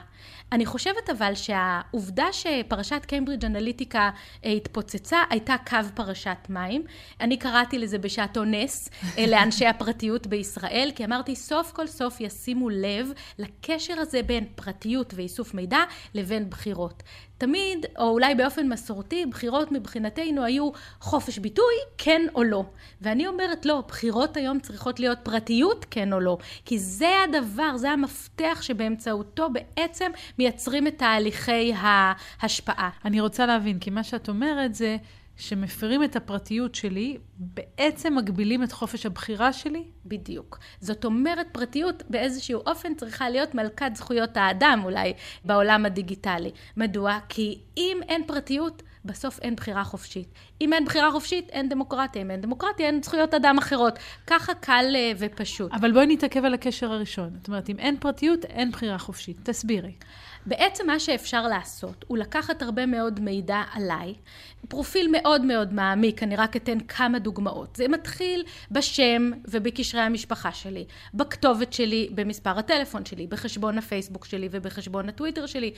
אני 0.53 0.67
חושבת 0.67 1.11
אבל 1.11 1.35
שהעובדה 1.35 2.27
שפרשת 2.33 3.05
קיימברידג' 3.07 3.45
אנליטיקה 3.45 4.11
התפוצצה 4.45 5.19
הייתה 5.31 5.55
קו 5.67 5.77
פרשת 5.95 6.37
מים. 6.49 6.83
אני 7.21 7.37
קראתי 7.37 7.79
לזה 7.79 7.99
בשעתו 7.99 8.45
נס 8.45 8.91
אה, 9.19 9.27
לאנשי 9.27 9.67
הפרטיות 9.67 10.27
בישראל, 10.27 10.91
כי 10.95 11.05
אמרתי 11.05 11.37
סוף 11.37 11.73
כל 11.73 11.87
סוף 11.87 12.21
ישימו 12.21 12.69
לב 12.71 13.13
לקשר 13.39 13.95
הזה 13.99 14.23
בין 14.23 14.45
פרטיות 14.55 15.15
ואיסוף 15.17 15.55
מידע 15.55 15.81
לבין 16.15 16.51
בחירות. 16.51 17.03
תמיד, 17.40 17.87
או 17.98 18.09
אולי 18.09 18.35
באופן 18.35 18.68
מסורתי, 18.68 19.26
בחירות 19.26 19.72
מבחינתנו 19.72 20.44
היו 20.44 20.70
חופש 21.00 21.38
ביטוי, 21.38 21.74
כן 21.98 22.22
או 22.35 22.44
לא. 22.44 22.64
ואני 23.00 23.26
אומרת 23.26 23.66
לא, 23.66 23.83
בחירות 23.88 24.37
היום 24.37 24.61
צריכות 24.61 25.00
להיות 25.00 25.18
פרטיות, 25.22 25.87
כן 25.90 26.12
או 26.12 26.20
לא. 26.20 26.38
כי 26.64 26.79
זה 26.79 27.09
הדבר, 27.29 27.76
זה 27.76 27.90
המפתח 27.90 28.59
שבאמצעותו 28.62 29.48
בעצם 29.50 30.11
מייצרים 30.38 30.87
את 30.87 30.98
תהליכי 30.98 31.72
ההשפעה. 31.76 32.90
אני 33.05 33.20
רוצה 33.20 33.46
להבין, 33.46 33.79
כי 33.79 33.90
מה 33.90 34.05
שאת 34.05 34.29
אומרת 34.29 34.74
זה... 34.74 34.96
שמפרים 35.40 36.05
את 36.05 36.16
הפרטיות 36.16 36.74
שלי, 36.74 37.18
בעצם 37.38 38.16
מגבילים 38.16 38.62
את 38.62 38.72
חופש 38.72 39.07
הבחירה 39.07 39.53
שלי? 39.53 39.85
בדיוק. 40.07 40.59
זאת 40.81 41.05
אומרת, 41.05 41.46
פרטיות 41.53 42.03
באיזשהו 42.11 42.61
אופן 42.66 42.94
צריכה 42.94 43.31
להיות 43.31 43.55
מלכת 43.55 43.90
זכויות 43.94 44.37
האדם 44.37 44.81
אולי 44.85 45.12
בעולם 45.44 45.87
הדיגיטלי. 45.87 46.50
מדוע? 46.76 47.18
כי 47.29 47.59
אם 47.76 48.00
אין 48.09 48.22
פרטיות, 48.26 48.83
בסוף 49.05 49.38
אין 49.42 49.57
בחירה 49.57 49.85
חופשית. 49.85 50.29
אם 50.61 50.72
אין 50.72 50.85
בחירה 50.85 51.11
חופשית, 51.11 51.48
אין 51.50 51.68
דמוקרטיה. 51.68 52.22
אם 52.22 52.31
אין 52.31 52.40
דמוקרטיה, 52.40 52.87
אין 52.87 53.03
זכויות 53.03 53.35
אדם 53.35 53.59
אחרות. 53.59 53.98
ככה 54.26 54.55
קל 54.55 54.85
אה, 54.94 55.12
ופשוט. 55.18 55.72
אבל 55.72 55.92
בואי 55.92 56.07
נתעכב 56.07 56.44
על 56.44 56.55
הקשר 56.55 56.92
הראשון. 56.92 57.31
זאת 57.38 57.48
אומרת, 57.48 57.70
אם 57.70 57.79
אין 57.79 57.96
פרטיות, 57.96 58.44
אין 58.44 58.70
בחירה 58.70 58.98
חופשית. 58.98 59.37
תסבירי. 59.42 59.92
בעצם 60.46 60.87
מה 60.87 61.00
שאפשר 61.00 61.42
לעשות 61.46 62.05
הוא 62.09 62.18
לקחת 62.18 62.62
הרבה 62.62 62.87
מאוד 62.87 63.20
מידע 63.20 63.62
עליי, 63.72 64.14
פרופיל 64.68 65.09
מאוד 65.12 65.44
מאוד 65.44 65.73
מעמיק, 65.73 66.23
אני 66.23 66.37
רק 66.37 66.57
אתן 66.57 66.81
כמה 66.81 67.18
דוגמאות. 67.18 67.77
זה 67.77 67.88
מתחיל 67.88 68.44
בשם 68.70 69.31
ובקשרי 69.49 70.01
המשפחה 70.01 70.53
שלי, 70.53 70.85
בכתובת 71.14 71.73
שלי, 71.73 72.09
במספר 72.14 72.59
הטלפון 72.59 73.05
שלי, 73.05 73.27
בחשבון 73.27 73.79
הפייסבוק 73.79 74.25
שלי 74.25 74.49
ובחשבון 74.51 75.09
הטוויטר 75.09 75.46
שלי. 75.46 75.73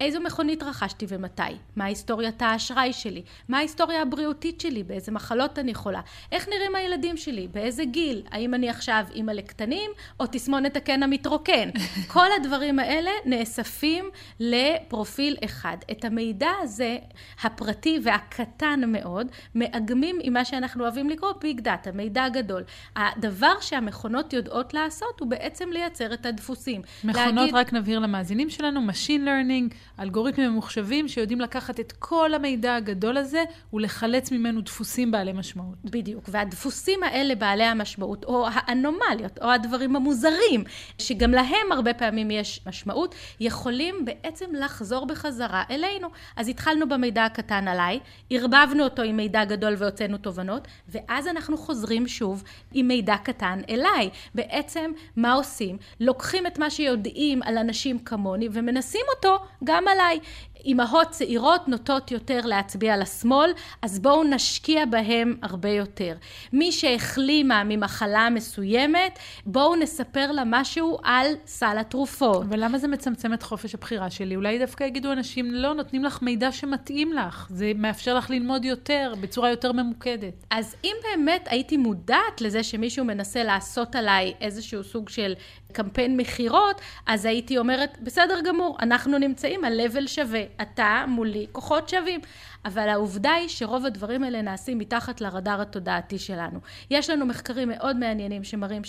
איזו 0.00 0.20
מכונית 0.20 0.62
רכשתי 0.62 1.06
ומתי, 1.08 1.42
מה 1.76 1.84
היסטוריית 1.84 2.42
האשראי 2.42 2.92
שלי, 2.92 3.22
מה 3.48 3.58
ההיסטוריה 3.58 4.02
הבריאותית 4.02 4.60
שלי, 4.60 4.82
באיזה 4.82 5.12
מחלות 5.12 5.58
אני 5.58 5.74
חולה, 5.74 6.00
איך 6.32 6.48
נראים 6.48 6.74
הילדים 6.74 7.16
שלי, 7.16 7.48
באיזה 7.48 7.84
גיל, 7.84 8.22
האם 8.30 8.54
אני 8.54 8.68
עכשיו 8.68 9.04
אימא 9.14 9.32
לקטנים 9.32 9.90
או 10.20 10.24
תסמונת 10.32 10.76
הקן 10.76 11.02
המתרוקן. 11.02 11.70
כל 12.12 12.26
הדברים 12.40 12.78
האלה 12.78 13.10
נאספים 13.24 14.10
לפרופיל 14.40 15.36
אחד. 15.44 15.76
את 15.90 16.04
המידע 16.04 16.50
הזה, 16.62 16.98
הפרטי 17.42 17.98
והקטן 18.24 18.80
מאוד, 18.86 19.26
מאגמים 19.54 20.18
עם 20.22 20.32
מה 20.32 20.44
שאנחנו 20.44 20.82
אוהבים 20.82 21.10
לקרוא 21.10 21.32
ביג 21.40 21.60
דאטה, 21.60 21.92
מידע 21.92 22.28
גדול. 22.28 22.62
הדבר 22.96 23.52
שהמכונות 23.60 24.32
יודעות 24.32 24.74
לעשות 24.74 25.20
הוא 25.20 25.28
בעצם 25.28 25.68
לייצר 25.72 26.14
את 26.14 26.26
הדפוסים. 26.26 26.82
מכונות, 27.04 27.36
להגיד... 27.36 27.54
רק 27.54 27.72
נבהיר 27.72 27.98
למאזינים 27.98 28.50
שלנו, 28.50 28.80
Machine 28.90 29.26
Learning, 29.26 29.74
אלגוריתמים 30.00 30.50
ממוחשבים 30.50 31.08
שיודעים 31.08 31.40
לקחת 31.40 31.80
את 31.80 31.92
כל 31.98 32.34
המידע 32.34 32.74
הגדול 32.74 33.16
הזה 33.16 33.44
ולחלץ 33.72 34.32
ממנו 34.32 34.60
דפוסים 34.60 35.10
בעלי 35.10 35.32
משמעות. 35.32 35.76
בדיוק, 35.84 36.24
והדפוסים 36.28 37.02
האלה 37.02 37.34
בעלי 37.34 37.64
המשמעות, 37.64 38.24
או 38.24 38.46
האנומליות, 38.50 39.38
או 39.42 39.50
הדברים 39.50 39.96
המוזרים, 39.96 40.64
שגם 40.98 41.30
להם 41.30 41.72
הרבה 41.72 41.94
פעמים 41.94 42.30
יש 42.30 42.60
משמעות, 42.66 43.14
יכולים 43.40 44.04
בעצם 44.04 44.46
לחזור 44.54 45.06
בחזרה 45.06 45.62
אלינו. 45.70 46.08
אז 46.36 46.48
התחלנו 46.48 46.88
במידע 46.88 47.24
הקטן 47.24 47.68
עליי, 47.68 48.00
ערבבנו 48.30 48.84
אותו 48.84 49.02
עם 49.02 49.16
מידע 49.16 49.44
גדול 49.44 49.74
והוצאנו 49.78 50.18
תובנות, 50.18 50.68
ואז 50.88 51.28
אנחנו 51.28 51.56
חוזרים 51.56 52.08
שוב 52.08 52.44
עם 52.72 52.88
מידע 52.88 53.16
קטן 53.16 53.60
אליי. 53.68 54.10
בעצם, 54.34 54.92
מה 55.16 55.32
עושים? 55.32 55.76
לוקחים 56.00 56.46
את 56.46 56.58
מה 56.58 56.70
שיודעים 56.70 57.42
על 57.42 57.58
אנשים 57.58 57.98
כמוני 57.98 58.48
ומנסים 58.52 59.04
אותו 59.16 59.44
גם 59.64 59.88
עליי. 59.88 60.18
אימהות 60.64 61.10
צעירות 61.10 61.68
נוטות 61.68 62.10
יותר 62.10 62.40
להצביע 62.44 62.96
לשמאל, 62.96 63.50
אז 63.82 63.98
בואו 63.98 64.24
נשקיע 64.24 64.84
בהם 64.86 65.36
הרבה 65.42 65.68
יותר. 65.68 66.14
מי 66.52 66.72
שהחלימה 66.72 67.62
ממחלה 67.64 68.30
מסוימת, 68.30 69.18
בואו 69.46 69.76
נספר 69.76 70.32
לה 70.32 70.42
משהו 70.46 70.98
על 71.02 71.26
סל 71.46 71.76
התרופות. 71.80 72.46
ולמה 72.48 72.78
זה 72.78 72.88
מצמצם 72.88 73.34
את 73.34 73.42
חופש 73.42 73.74
הבחירה 73.74 74.10
שלי? 74.10 74.36
אולי 74.36 74.58
דווקא 74.58 74.84
יגידו 74.84 75.12
אנשים, 75.12 75.54
לא, 75.54 75.74
נותנים 75.74 76.04
לך 76.04 76.22
מידע 76.22 76.52
שמתאים 76.52 77.12
לך. 77.12 77.46
זה 77.50 77.72
מאפשר 77.76 78.14
לך 78.14 78.30
ללמוד 78.30 78.64
יותר, 78.64 79.14
בצורה 79.20 79.50
יותר 79.50 79.72
ממוקדת. 79.72 80.46
אז 80.50 80.76
אם 80.84 80.94
באמת 81.10 81.46
הייתי 81.50 81.76
מודעת 81.76 82.40
לזה 82.40 82.62
שמישהו 82.62 83.04
מנסה 83.04 83.44
לעשות 83.44 83.96
עליי 83.96 84.34
איזשהו 84.40 84.84
סוג 84.84 85.08
של 85.08 85.34
קמפיין 85.74 86.16
מכירות, 86.16 86.80
אז 87.06 87.24
הייתי 87.24 87.58
אומרת, 87.58 87.98
בסדר 88.02 88.40
גמור, 88.44 88.76
אנחנו 88.80 89.18
נמצאים 89.18 89.64
על 89.64 89.84
לבל 89.84 90.06
שווה. 90.06 90.42
אתה 90.62 91.04
מולי 91.08 91.46
כוחות 91.52 91.88
שווים. 91.88 92.20
אבל 92.64 92.88
העובדה 92.88 93.32
היא 93.32 93.48
שרוב 93.48 93.86
הדברים 93.86 94.24
האלה 94.24 94.42
נעשים 94.42 94.78
מתחת 94.78 95.20
לרדאר 95.20 95.60
התודעתי 95.60 96.18
שלנו. 96.18 96.58
יש 96.90 97.10
לנו 97.10 97.26
מחקרים 97.26 97.68
מאוד 97.68 97.96
מעניינים 97.96 98.44
שמראים 98.44 98.84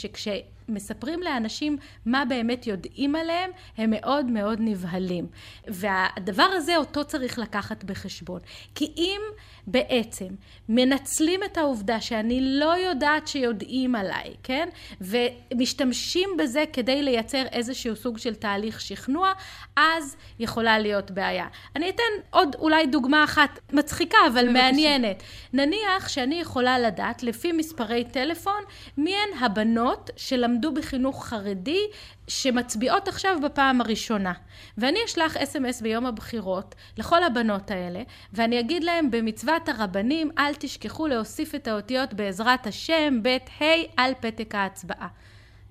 שכשמספרים 0.65 1.23
לאנשים 1.23 1.77
מה 2.05 2.25
באמת 2.25 2.67
יודעים 2.67 3.15
עליהם, 3.15 3.51
הם 3.77 3.89
מאוד 3.89 4.25
מאוד 4.25 4.57
נבהלים. 4.61 5.27
והדבר 5.67 6.47
הזה 6.51 6.77
אותו 6.77 7.05
צריך 7.05 7.39
לקחת 7.39 7.83
בחשבון. 7.83 8.39
כי 8.75 8.93
אם 8.97 9.21
בעצם 9.67 10.27
מנצלים 10.69 11.39
את 11.43 11.57
העובדה 11.57 12.01
שאני 12.01 12.39
לא 12.41 12.77
יודעת 12.77 13.27
שיודעים 13.27 13.95
עליי, 13.95 14.33
כן? 14.43 14.69
ומשתמשים 15.01 16.29
בזה 16.37 16.63
כדי 16.73 17.01
לייצר 17.03 17.43
איזשהו 17.51 17.95
סוג 17.95 18.17
של 18.17 18.35
תהליך 18.35 18.81
שכנוע, 18.81 19.31
אז 19.75 20.15
יכולה 20.39 20.79
להיות 20.79 21.11
בעיה. 21.11 21.47
אני 21.75 21.89
אתן 21.89 22.03
עוד 22.29 22.55
אולי 22.59 22.85
דוגמה 22.87 23.23
אחת 23.23 23.59
מצחיקה 23.73 24.17
אבל 24.27 24.43
בבקשה. 24.45 24.53
מעניינת. 24.53 25.23
נניח 25.53 26.07
שאני 26.07 26.35
יכולה 26.35 26.79
לדעת 26.79 27.23
לפי 27.23 27.51
מספרי 27.51 28.03
טלפון 28.03 28.63
מי 28.97 29.15
הן 29.15 29.43
הבנות 29.43 30.09
שלמדו 30.15 30.54
למדו 30.55 30.73
בחינוך 30.73 31.25
חרדי, 31.25 31.81
שמצביעות 32.27 33.07
עכשיו 33.07 33.37
בפעם 33.43 33.81
הראשונה. 33.81 34.33
ואני 34.77 34.99
אשלח 35.05 35.37
אס.אם.אס 35.37 35.81
ביום 35.81 36.05
הבחירות 36.05 36.75
לכל 36.97 37.23
הבנות 37.23 37.71
האלה, 37.71 38.01
ואני 38.33 38.59
אגיד 38.59 38.83
להם 38.83 39.11
במצוות 39.11 39.69
הרבנים, 39.69 40.31
אל 40.37 40.53
תשכחו 40.53 41.07
להוסיף 41.07 41.55
את 41.55 41.67
האותיות 41.67 42.13
בעזרת 42.13 42.67
השם, 42.67 43.19
בית 43.23 43.49
ה' 43.61 43.63
על 43.97 44.13
פתק 44.19 44.55
ההצבעה. 44.55 45.07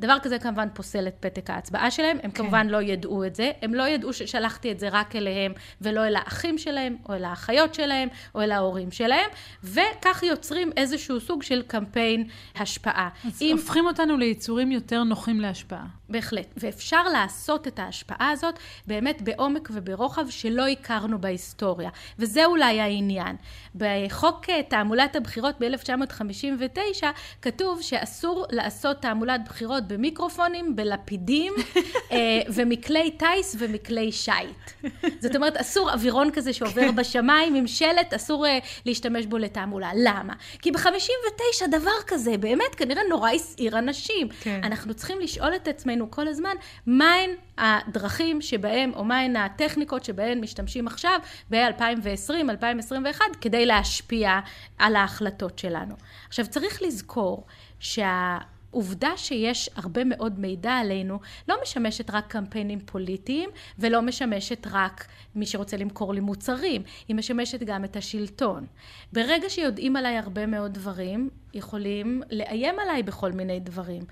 דבר 0.01 0.17
כזה 0.23 0.39
כמובן 0.39 0.69
פוסל 0.75 1.09
את 1.09 1.15
פתק 1.21 1.51
ההצבעה 1.51 1.91
שלהם, 1.91 2.17
הם 2.23 2.31
כן. 2.31 2.37
כמובן 2.43 2.67
לא 2.67 2.83
ידעו 2.83 3.25
את 3.25 3.35
זה, 3.35 3.51
הם 3.63 3.75
לא 3.75 3.89
ידעו 3.89 4.13
ששלחתי 4.13 4.73
את 4.73 4.81
זה 4.81 4.89
רק 4.89 5.17
אליהם 5.17 5.53
ולא 5.81 6.07
אל 6.07 6.17
האחים 6.17 6.59
שלהם, 6.59 6.97
או 7.09 7.15
אל 7.15 7.25
האחיות 7.25 7.75
שלהם, 7.75 8.09
או 8.35 8.43
אל 8.43 8.53
ההורים 8.53 8.91
שלהם, 8.91 9.31
וכך 9.65 10.23
יוצרים 10.23 10.71
איזשהו 10.77 11.21
סוג 11.21 11.43
של 11.43 11.63
קמפיין 11.67 12.29
השפעה. 12.57 13.09
אז 13.27 13.43
אם... 13.43 13.57
הופכים 13.59 13.87
אותנו 13.87 14.17
ליצורים 14.17 14.73
יותר 14.73 15.05
נוחים 15.05 15.41
להשפעה. 15.41 15.87
בהחלט, 16.15 16.47
ואפשר 16.57 17.03
לעשות 17.03 17.69
את 17.69 17.79
ההשפעה 17.79 18.31
הזאת 18.31 18.59
באמת 18.87 19.23
בעומק 19.23 19.69
וברוחב 19.73 20.31
שלא 20.31 20.67
הכרנו 20.67 21.21
בהיסטוריה, 21.21 21.91
וזה 22.19 22.45
אולי 22.45 22.81
העניין. 22.81 23.37
בחוק 23.75 24.51
אה, 24.51 24.63
תעמולת 24.63 25.17
הבחירות 25.17 25.55
ב-1959 25.61 27.05
כתוב 27.43 27.83
שאסור 27.83 28.47
לעשות 28.51 29.03
תעמולת 29.03 29.41
בחירות 29.45 29.89
במיקרופונים, 29.89 30.77
בלפידים 30.77 31.53
אה, 32.13 32.19
ומכלי 32.49 33.11
טיס 33.11 33.57
ומכלי 33.59 34.13
שיט. 34.13 34.93
זאת 35.21 35.37
אומרת, 35.37 35.57
אסור 35.57 35.93
אווירון 35.93 36.31
כזה 36.31 36.53
שעובר 36.53 36.93
בשמיים 36.93 37.55
עם 37.55 37.67
שלט, 37.67 38.15
אסור 38.15 38.47
אה, 38.47 38.59
להשתמש 38.87 39.27
בו 39.27 39.39
לתעמולה. 39.39 39.91
למה? 39.97 40.33
כי 40.63 40.71
ב-59 40.71 41.67
דבר 41.71 41.91
כזה 42.07 42.37
באמת 42.37 42.75
כנראה 42.77 43.03
נורא 43.11 43.31
הסעיר 43.31 43.79
אנשים. 43.79 44.29
כן. 44.41 44.61
אנחנו 44.63 44.95
צריכים 44.95 45.21
לשאול 45.21 45.55
את 45.57 45.69
עצמנו 45.69 46.04
עצמנו 46.05 46.11
כל 46.11 46.29
הזמן, 46.29 46.55
מהן 46.87 47.31
הדרכים 47.59 48.41
שבהם, 48.41 48.93
או 48.95 49.05
מהן 49.05 49.37
הטכניקות 49.37 50.05
שבהן 50.05 50.41
משתמשים 50.41 50.87
עכשיו 50.87 51.19
ב-2020, 51.51 52.51
2021, 52.51 53.25
כדי 53.41 53.67
להשפיע 53.67 54.41
על 54.79 54.97
ההחלטות 54.97 55.59
שלנו. 55.59 55.95
עכשיו, 56.29 56.47
צריך 56.47 56.83
לזכור 56.83 57.47
שה... 57.81 58.39
עובדה 58.75 59.17
שיש 59.17 59.71
הרבה 59.77 60.05
מאוד 60.05 60.39
מידע 60.39 60.73
עלינו 60.73 61.21
לא 61.49 61.57
משמשת 61.63 62.11
רק 62.11 62.27
קמפיינים 62.27 62.81
פוליטיים 62.81 63.51
ולא 63.79 64.03
משמשת 64.03 64.67
רק 64.71 65.07
מי 65.35 65.47
שרוצה 65.47 65.77
למכור 65.77 66.15
לי 66.15 66.21
מוצרים, 66.21 66.83
היא 67.09 67.17
משמשת 67.17 67.63
גם 67.63 67.85
את 67.85 67.97
השלטון. 67.97 68.67
ברגע 69.13 69.51
שיודעים 69.51 69.97
עליי 69.97 70.17
הרבה 70.17 70.47
מאוד 70.47 70.75
דברים, 70.75 71.31
יכולים 71.55 72.23
לאיים 72.31 72.75
עליי 72.79 73.03
בכל 73.03 73.33
מיני 73.33 73.61
דברים. 73.61 74.03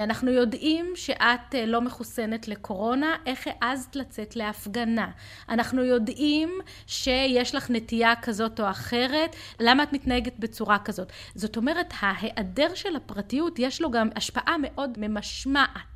אנחנו 0.00 0.30
יודעים 0.30 0.92
שאת 0.94 1.54
אה, 1.54 1.66
לא 1.66 1.80
מחוסנת 1.80 2.48
לקורונה, 2.48 3.16
איך 3.26 3.46
העזת 3.46 3.96
לצאת 3.96 4.36
להפגנה? 4.36 5.10
אנחנו 5.48 5.84
יודעים 5.84 6.50
שיש 6.86 7.54
לך 7.54 7.70
נטייה 7.70 8.16
כזאת 8.22 8.60
או 8.60 8.70
אחרת, 8.70 9.36
למה 9.60 9.82
את 9.82 9.92
מתנהגת 9.92 10.38
בצורה 10.38 10.78
כזאת? 10.78 11.12
זאת 11.34 11.56
אומרת, 11.56 11.92
ההיעדר 12.00 12.74
של 12.74 12.96
הפרטיות 12.96 13.58
יש 13.58 13.80
לו 13.80 13.90
גם 13.90 14.08
השפעה 14.16 14.56
מאוד 14.62 14.90
ממשמעת. 14.98 15.92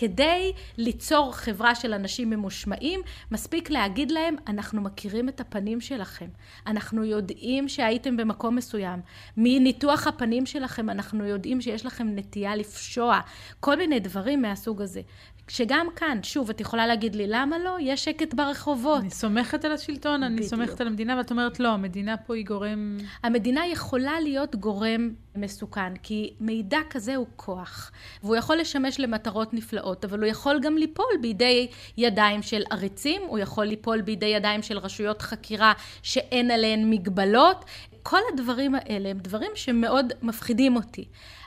כדי 0.00 0.52
ליצור 0.78 1.32
חברה 1.32 1.74
של 1.74 1.94
אנשים 1.94 2.30
ממושמעים, 2.30 3.00
מספיק 3.30 3.70
להגיד 3.70 4.10
להם, 4.10 4.36
אנחנו 4.46 4.80
מכירים 4.80 5.28
את 5.28 5.40
הפנים 5.40 5.80
שלכם. 5.80 6.26
אנחנו 6.66 7.04
יודעים 7.04 7.68
שהייתם 7.68 8.16
במקום 8.16 8.56
מסוים. 8.56 9.00
מניתוח 9.36 10.06
הפנים 10.06 10.46
שלכם 10.46 10.90
אנחנו 10.90 11.24
יודעים 11.24 11.60
שיש 11.60 11.86
לכם 11.86 12.08
נטייה 12.14 12.56
לפשוע. 12.56 13.20
כל 13.60 13.76
מיני 13.76 14.00
דברים 14.00 14.42
מהסוג 14.42 14.82
הזה. 14.82 15.00
שגם 15.48 15.86
כאן, 15.96 16.18
שוב, 16.22 16.50
את 16.50 16.60
יכולה 16.60 16.86
להגיד 16.86 17.14
לי, 17.14 17.24
למה 17.28 17.58
לא? 17.58 17.76
יש 17.80 18.04
שקט 18.04 18.34
ברחובות. 18.34 19.00
אני 19.00 19.10
סומכת 19.10 19.64
על 19.64 19.72
השלטון, 19.72 20.22
אני 20.22 20.34
בדיוק. 20.34 20.50
סומכת 20.50 20.80
על 20.80 20.86
המדינה, 20.86 21.16
ואת 21.18 21.30
אומרת, 21.30 21.60
לא, 21.60 21.68
המדינה 21.68 22.16
פה 22.16 22.34
היא 22.34 22.46
גורם... 22.46 22.98
המדינה 23.22 23.66
יכולה 23.66 24.20
להיות 24.20 24.56
גורם 24.56 25.10
מסוכן, 25.36 25.96
כי 26.02 26.34
מידע 26.40 26.78
כזה 26.90 27.16
הוא 27.16 27.26
כוח, 27.36 27.92
והוא 28.22 28.36
יכול 28.36 28.56
לשמש 28.56 29.00
למטרות 29.00 29.54
נפלאות, 29.54 30.04
אבל 30.04 30.18
הוא 30.18 30.26
יכול 30.26 30.60
גם 30.62 30.76
ליפול 30.76 31.06
בידי 31.20 31.68
ידיים 31.96 32.42
של 32.42 32.62
עריצים, 32.70 33.22
הוא 33.26 33.38
יכול 33.38 33.64
ליפול 33.64 34.00
בידי 34.00 34.26
ידיים 34.26 34.62
של 34.62 34.78
רשויות 34.78 35.22
חקירה 35.22 35.72
שאין 36.02 36.50
עליהן 36.50 36.90
מגבלות. 36.90 37.64
כל 38.02 38.20
הדברים 38.32 38.74
האלה 38.74 39.08
הם 39.08 39.18
דברים 39.18 39.50
שמאוד 39.54 40.12
מפחידים 40.22 40.76
אותי. 40.76 41.04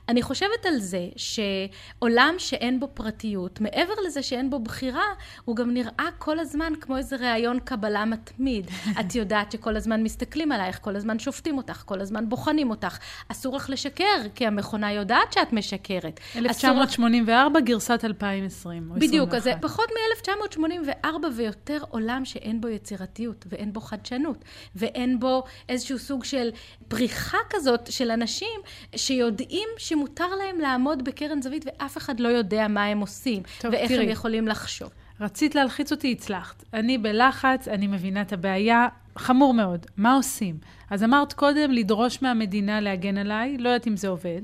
אני 0.10 0.22
חושבת 0.22 0.66
על 0.66 0.80
זה 0.80 1.08
שעולם 1.16 2.36
שאין 2.38 2.80
בו 2.80 2.88
פרטיות, 2.94 3.62
מעבר 3.62 3.94
לזה 4.06 4.24
שאין 4.24 4.50
בו 4.50 4.60
בחירה, 4.60 5.04
הוא 5.46 5.56
גם 5.56 5.74
נראה 5.74 6.10
כל 6.18 6.40
הזמן 6.40 6.74
כמו 6.82 6.98
איזה 6.98 7.16
ראיון 7.16 7.60
קבלה 7.60 8.06
מתמיד. 8.06 8.68
את 9.00 9.16
יודעת 9.16 9.52
שכל 9.52 9.76
הזמן 9.76 10.04
מסתכלים 10.04 10.52
עלייך, 10.52 10.80
כל 10.82 10.96
הזמן 10.96 11.20
שופטים 11.20 11.58
אותך, 11.58 11.84
כל 11.86 12.02
הזמן 12.02 12.30
בוחנים 12.30 12.70
אותך. 12.70 12.98
אסור 13.28 13.56
לך 13.56 13.70
לשקר, 13.70 14.22
כי 14.36 14.48
המכונה 14.48 14.92
יודעת 14.92 15.34
שאת 15.34 15.54
משקרת. 15.54 16.20
1984, 16.36 17.60
לך... 17.60 17.66
גרסת 17.66 18.06
2020. 18.06 18.90
בדיוק, 18.96 19.34
אז 19.34 19.44
זה 19.44 19.54
פחות 19.62 19.90
מ-1984 19.92 21.08
ויותר 21.36 21.78
עולם 21.90 22.26
שאין 22.26 22.62
בו 22.62 22.68
יצירתיות, 22.68 23.46
ואין 23.50 23.74
בו 23.74 23.82
חדשנות, 23.82 24.38
ואין 24.76 25.20
בו 25.20 25.44
איזשהו 25.70 26.00
סוג 26.00 26.24
של 26.24 26.50
פריחה 26.88 27.38
כזאת 27.50 27.92
של 27.92 28.12
אנשים 28.12 28.60
שיודעים 28.96 29.70
ש... 29.78 29.93
שמותר 29.94 30.28
להם 30.36 30.60
לעמוד 30.60 31.04
בקרן 31.04 31.42
זווית 31.42 31.66
ואף 31.66 31.98
אחד 31.98 32.20
לא 32.20 32.28
יודע 32.28 32.68
מה 32.68 32.86
הם 32.86 33.00
עושים, 33.00 33.44
טוב, 33.60 33.72
ואיך 33.74 33.92
תראי, 33.92 34.04
הם 34.04 34.10
יכולים 34.10 34.48
לחשוב. 34.48 34.90
רצית 35.22 35.56
להלחיץ 35.56 35.92
אותי, 35.92 36.12
הצלחת. 36.12 36.64
אני 36.74 36.98
בלחץ, 36.98 37.68
אני 37.68 37.88
מבינה 37.88 38.22
את 38.22 38.34
הבעיה, 38.34 38.88
חמור 39.18 39.54
מאוד. 39.54 39.86
מה 39.98 40.14
עושים? 40.14 40.58
אז 40.90 41.04
אמרת 41.04 41.34
קודם 41.34 41.72
לדרוש 41.72 42.22
מהמדינה 42.22 42.82
להגן 42.82 43.18
עליי, 43.18 43.58
לא 43.58 43.70
יודעת 43.70 43.88
אם 43.88 43.98
זה 43.98 44.08
עובד. 44.08 44.42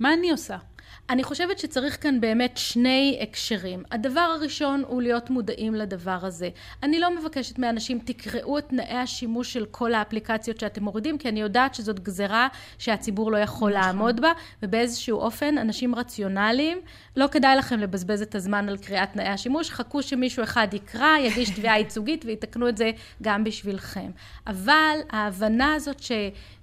מה 0.00 0.14
אני 0.14 0.30
עושה? 0.30 0.56
אני 1.10 1.24
חושבת 1.24 1.58
שצריך 1.58 2.02
כאן 2.02 2.20
באמת 2.20 2.56
שני 2.56 3.18
הקשרים. 3.22 3.82
הדבר 3.90 4.20
הראשון 4.20 4.82
הוא 4.86 5.02
להיות 5.02 5.30
מודעים 5.30 5.74
לדבר 5.74 6.18
הזה. 6.22 6.48
אני 6.82 7.00
לא 7.00 7.16
מבקשת 7.16 7.58
מאנשים 7.58 7.98
תקראו 7.98 8.58
את 8.58 8.68
תנאי 8.68 8.94
השימוש 8.94 9.52
של 9.52 9.66
כל 9.70 9.94
האפליקציות 9.94 10.60
שאתם 10.60 10.84
מורידים, 10.84 11.18
כי 11.18 11.28
אני 11.28 11.40
יודעת 11.40 11.74
שזאת 11.74 12.00
גזרה 12.00 12.48
שהציבור 12.78 13.32
לא 13.32 13.36
יכול 13.36 13.70
נכון. 13.70 13.82
לעמוד 13.82 14.20
בה, 14.20 14.32
ובאיזשהו 14.62 15.18
אופן 15.18 15.58
אנשים 15.58 15.94
רציונליים, 15.94 16.78
לא 17.16 17.26
כדאי 17.26 17.56
לכם 17.56 17.80
לבזבז 17.80 18.22
את 18.22 18.34
הזמן 18.34 18.68
על 18.68 18.76
קריאת 18.78 19.12
תנאי 19.12 19.28
השימוש, 19.28 19.70
חכו 19.70 20.02
שמישהו 20.02 20.42
אחד 20.42 20.68
יקרא, 20.72 21.18
יגיש 21.18 21.50
תביעה 21.50 21.78
ייצוגית 21.78 22.24
ויתקנו 22.24 22.68
את 22.68 22.76
זה 22.76 22.90
גם 23.22 23.44
בשבילכם. 23.44 24.10
אבל 24.46 24.98
ההבנה 25.10 25.74
הזאת 25.74 26.02
ש... 26.02 26.12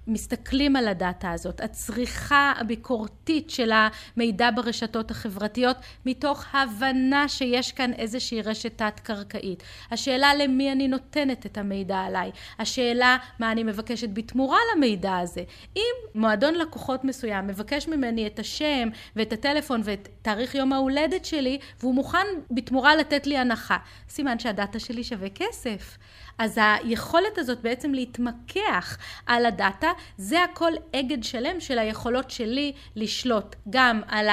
מסתכלים 0.06 0.76
על 0.76 0.88
הדאטה 0.88 1.30
הזאת, 1.30 1.60
הצריכה 1.60 2.52
הביקורתית 2.56 3.50
של 3.50 3.72
המידע 3.72 4.50
ברשתות 4.54 5.10
החברתיות, 5.10 5.76
מתוך 6.06 6.44
הבנה 6.52 7.28
שיש 7.28 7.72
כאן 7.72 7.92
איזושהי 7.92 8.42
רשת 8.42 8.78
תת-קרקעית. 8.78 9.62
השאלה 9.90 10.34
למי 10.34 10.72
אני 10.72 10.88
נותנת 10.88 11.46
את 11.46 11.58
המידע 11.58 11.98
עליי, 11.98 12.30
השאלה 12.58 13.16
מה 13.38 13.52
אני 13.52 13.62
מבקשת 13.62 14.08
בתמורה 14.12 14.58
למידע 14.76 15.16
הזה. 15.16 15.42
אם 15.76 15.94
מועדון 16.14 16.54
לקוחות 16.54 17.04
מסוים 17.04 17.46
מבקש 17.46 17.88
ממני 17.88 18.26
את 18.26 18.38
השם 18.38 18.88
ואת 19.16 19.32
הטלפון 19.32 19.80
ואת 19.84 20.08
תאריך 20.22 20.54
יום 20.54 20.72
ההולדת 20.72 21.24
שלי, 21.24 21.58
והוא 21.80 21.94
מוכן 21.94 22.26
בתמורה 22.50 22.96
לתת 22.96 23.26
לי 23.26 23.38
הנחה, 23.38 23.76
סימן 24.08 24.38
שהדאטה 24.38 24.78
שלי 24.78 25.04
שווה 25.04 25.28
כסף. 25.28 25.98
אז 26.38 26.58
היכולת 26.62 27.38
הזאת 27.38 27.60
בעצם 27.60 27.94
להתמקח 27.94 28.98
על 29.26 29.46
הדאטה, 29.46 29.91
זה 30.16 30.44
הכל 30.44 30.72
אגד 30.96 31.24
שלם 31.24 31.60
של 31.60 31.78
היכולות 31.78 32.30
שלי 32.30 32.72
לשלוט 32.96 33.56
גם 33.70 34.00
על 34.08 34.28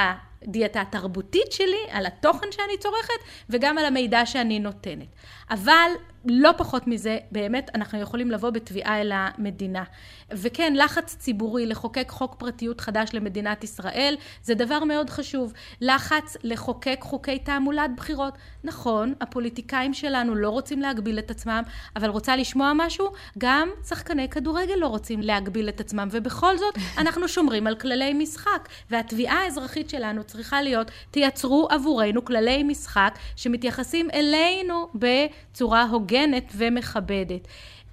הדיאטה 0.47 0.82
התרבותית 0.82 1.52
שלי, 1.52 1.86
על 1.91 2.06
התוכן 2.06 2.47
שאני 2.52 2.78
צורכת 2.80 3.19
וגם 3.49 3.78
על 3.78 3.86
המידע 3.86 4.25
שאני 4.25 4.60
נותנת. 4.60 5.08
אבל 5.52 5.91
לא 6.25 6.52
פחות 6.58 6.88
מזה, 6.88 7.17
באמת 7.32 7.69
אנחנו 7.75 7.99
יכולים 7.99 8.32
לבוא 8.32 8.49
בתביעה 8.49 9.02
אל 9.02 9.12
המדינה. 9.13 9.84
וכן, 10.32 10.73
לחץ 10.75 11.15
ציבורי 11.19 11.65
לחוקק 11.65 12.10
חוק 12.10 12.36
פרטיות 12.36 12.82
חדש 12.82 13.10
למדינת 13.13 13.63
ישראל, 13.63 14.15
זה 14.43 14.54
דבר 14.54 14.84
מאוד 14.84 15.10
חשוב. 15.10 15.54
לחץ 15.82 16.38
לחוקק 16.43 16.97
חוקי 17.02 17.39
תעמולת 17.39 17.95
בחירות. 17.95 18.34
נכון, 18.63 19.13
הפוליטיקאים 19.21 19.93
שלנו 19.93 20.36
לא 20.36 20.49
רוצים 20.49 20.82
להגביל 20.82 21.19
את 21.19 21.32
עצמם, 21.32 21.63
אבל 21.95 22.10
רוצה 22.10 22.36
לשמוע 22.36 22.71
משהו? 22.75 23.12
גם 23.38 23.69
שחקני 23.88 24.30
כדורגל 24.30 24.75
לא 24.75 24.88
רוצים 24.88 25.21
להגביל 25.21 25.69
את 25.69 25.80
עצמם, 25.80 26.08
ובכל 26.12 26.58
זאת 26.58 26.75
אנחנו 27.02 27.28
שומרים 27.28 27.67
על 27.67 27.75
כללי 27.75 28.13
משחק. 28.13 28.69
והתביעה 28.89 29.43
האזרחית 29.43 29.89
שלנו 29.89 30.23
צריכה 30.30 30.62
להיות, 30.62 30.92
תייצרו 31.12 31.68
עבורנו 31.72 32.26
כללי 32.26 32.63
משחק 32.63 33.18
שמתייחסים 33.36 34.10
אלינו 34.13 34.88
בצורה 34.96 35.84
הוגנת 35.84 36.54
ומכבדת. 36.56 37.48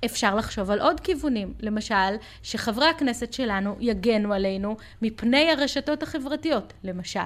אפשר 0.05 0.35
לחשוב 0.35 0.70
על 0.70 0.81
עוד 0.81 1.01
כיוונים. 1.01 1.55
למשל, 1.61 2.16
שחברי 2.42 2.87
הכנסת 2.87 3.33
שלנו 3.33 3.77
יגנו 3.81 4.33
עלינו 4.33 4.77
מפני 5.03 5.51
הרשתות 5.51 6.03
החברתיות. 6.03 6.72
למשל, 6.85 7.20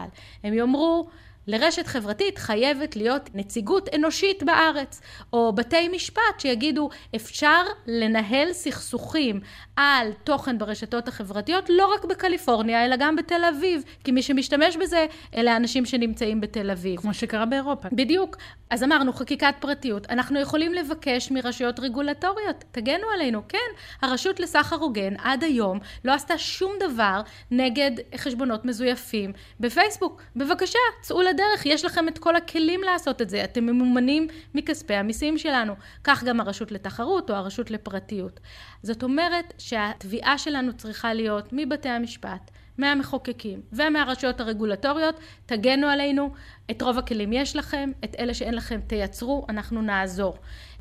הם 0.45 0.55
יאמרו, 0.55 1.09
לרשת 1.47 1.87
חברתית 1.87 2.39
חייבת 2.39 2.97
להיות 2.97 3.31
נציגות 3.35 3.89
אנושית 3.95 4.43
בארץ, 4.43 5.01
או 5.33 5.53
בתי 5.53 5.89
משפט 5.89 6.23
שיגידו 6.39 6.89
אפשר 7.17 7.63
לנהל 7.87 8.53
סכסוכים 8.53 9.41
על 9.77 10.13
תוכן 10.25 10.59
ברשתות 10.59 11.09
החברתיות 11.09 11.65
לא 11.69 11.95
רק 11.95 12.05
בקליפורניה 12.05 12.85
אלא 12.85 12.97
גם 12.97 13.17
בתל 13.17 13.45
אביב, 13.45 13.83
כי 14.05 14.13
מי 14.13 14.23
שמשתמש 14.23 14.77
בזה 14.77 15.07
אלה 15.35 15.53
האנשים 15.53 15.87
שנמצאים 15.87 16.41
בתל 16.41 16.71
אביב. 16.71 17.01
כמו 17.01 17.15
שקרה 17.15 17.47
באירופה. 17.47 17.89
בדיוק. 17.93 18.37
אז 18.71 18.83
אמרנו 18.83 19.13
חקיקת 19.13 19.55
פרטיות, 19.61 20.11
אנחנו 20.11 20.41
יכולים 20.41 20.75
לבקש 20.75 21.31
מרשויות 21.31 21.81
רגולטוריות, 21.81 22.65
תגנו 22.71 23.07
עלינו, 23.15 23.43
כן, 23.49 23.59
הרשות 24.03 24.41
לסחר 24.41 24.77
הוגן 24.77 25.15
עד 25.19 25.45
היום 25.45 25.79
לא 26.05 26.13
עשתה 26.13 26.39
שום 26.39 26.73
דבר 26.81 27.21
נגד 27.51 27.91
חשבונות 28.17 28.65
מזויפים 28.65 29.33
בפייסבוק, 29.61 30.23
בבקשה, 30.37 30.79
צאו 31.01 31.23
לדרך, 31.31 31.67
יש 31.67 31.85
לכם 31.85 32.09
את 32.09 32.19
כל 32.19 32.37
הכלים 32.37 32.81
לעשות 32.83 33.23
את 33.23 33.31
זה, 33.31 33.45
אתם 33.45 33.67
ממומנים 33.67 34.29
מכספי 34.55 34.95
המיסים 34.95 35.39
שלנו, 35.39 35.75
כך 36.05 36.25
גם 36.25 36.41
הרשות 36.41 36.73
לתחרות 36.73 37.31
או 37.31 37.35
הרשות 37.35 37.71
לפרטיות. 37.71 38.41
זאת 38.83 39.03
אומרת 39.03 39.55
שהתביעה 39.59 40.39
שלנו 40.39 40.73
צריכה 40.73 41.15
להיות 41.15 41.49
מבתי 41.53 41.89
המשפט, 41.89 42.51
מהמחוקקים 42.79 43.61
ומהרשויות 43.73 44.41
הרגולטוריות, 44.41 45.21
תגנו 45.47 45.87
עלינו, 45.87 46.31
את 46.71 46.83
רוב 46.83 46.99
הכלים 46.99 47.33
יש 47.33 47.57
לכם, 47.57 47.91
את 48.05 48.17
אלה 48.19 48.35
שאין 48.35 48.55
לכם 48.55 48.81
תייצרו, 48.87 49.47
אנחנו 49.49 49.83
נעזור. 49.83 50.37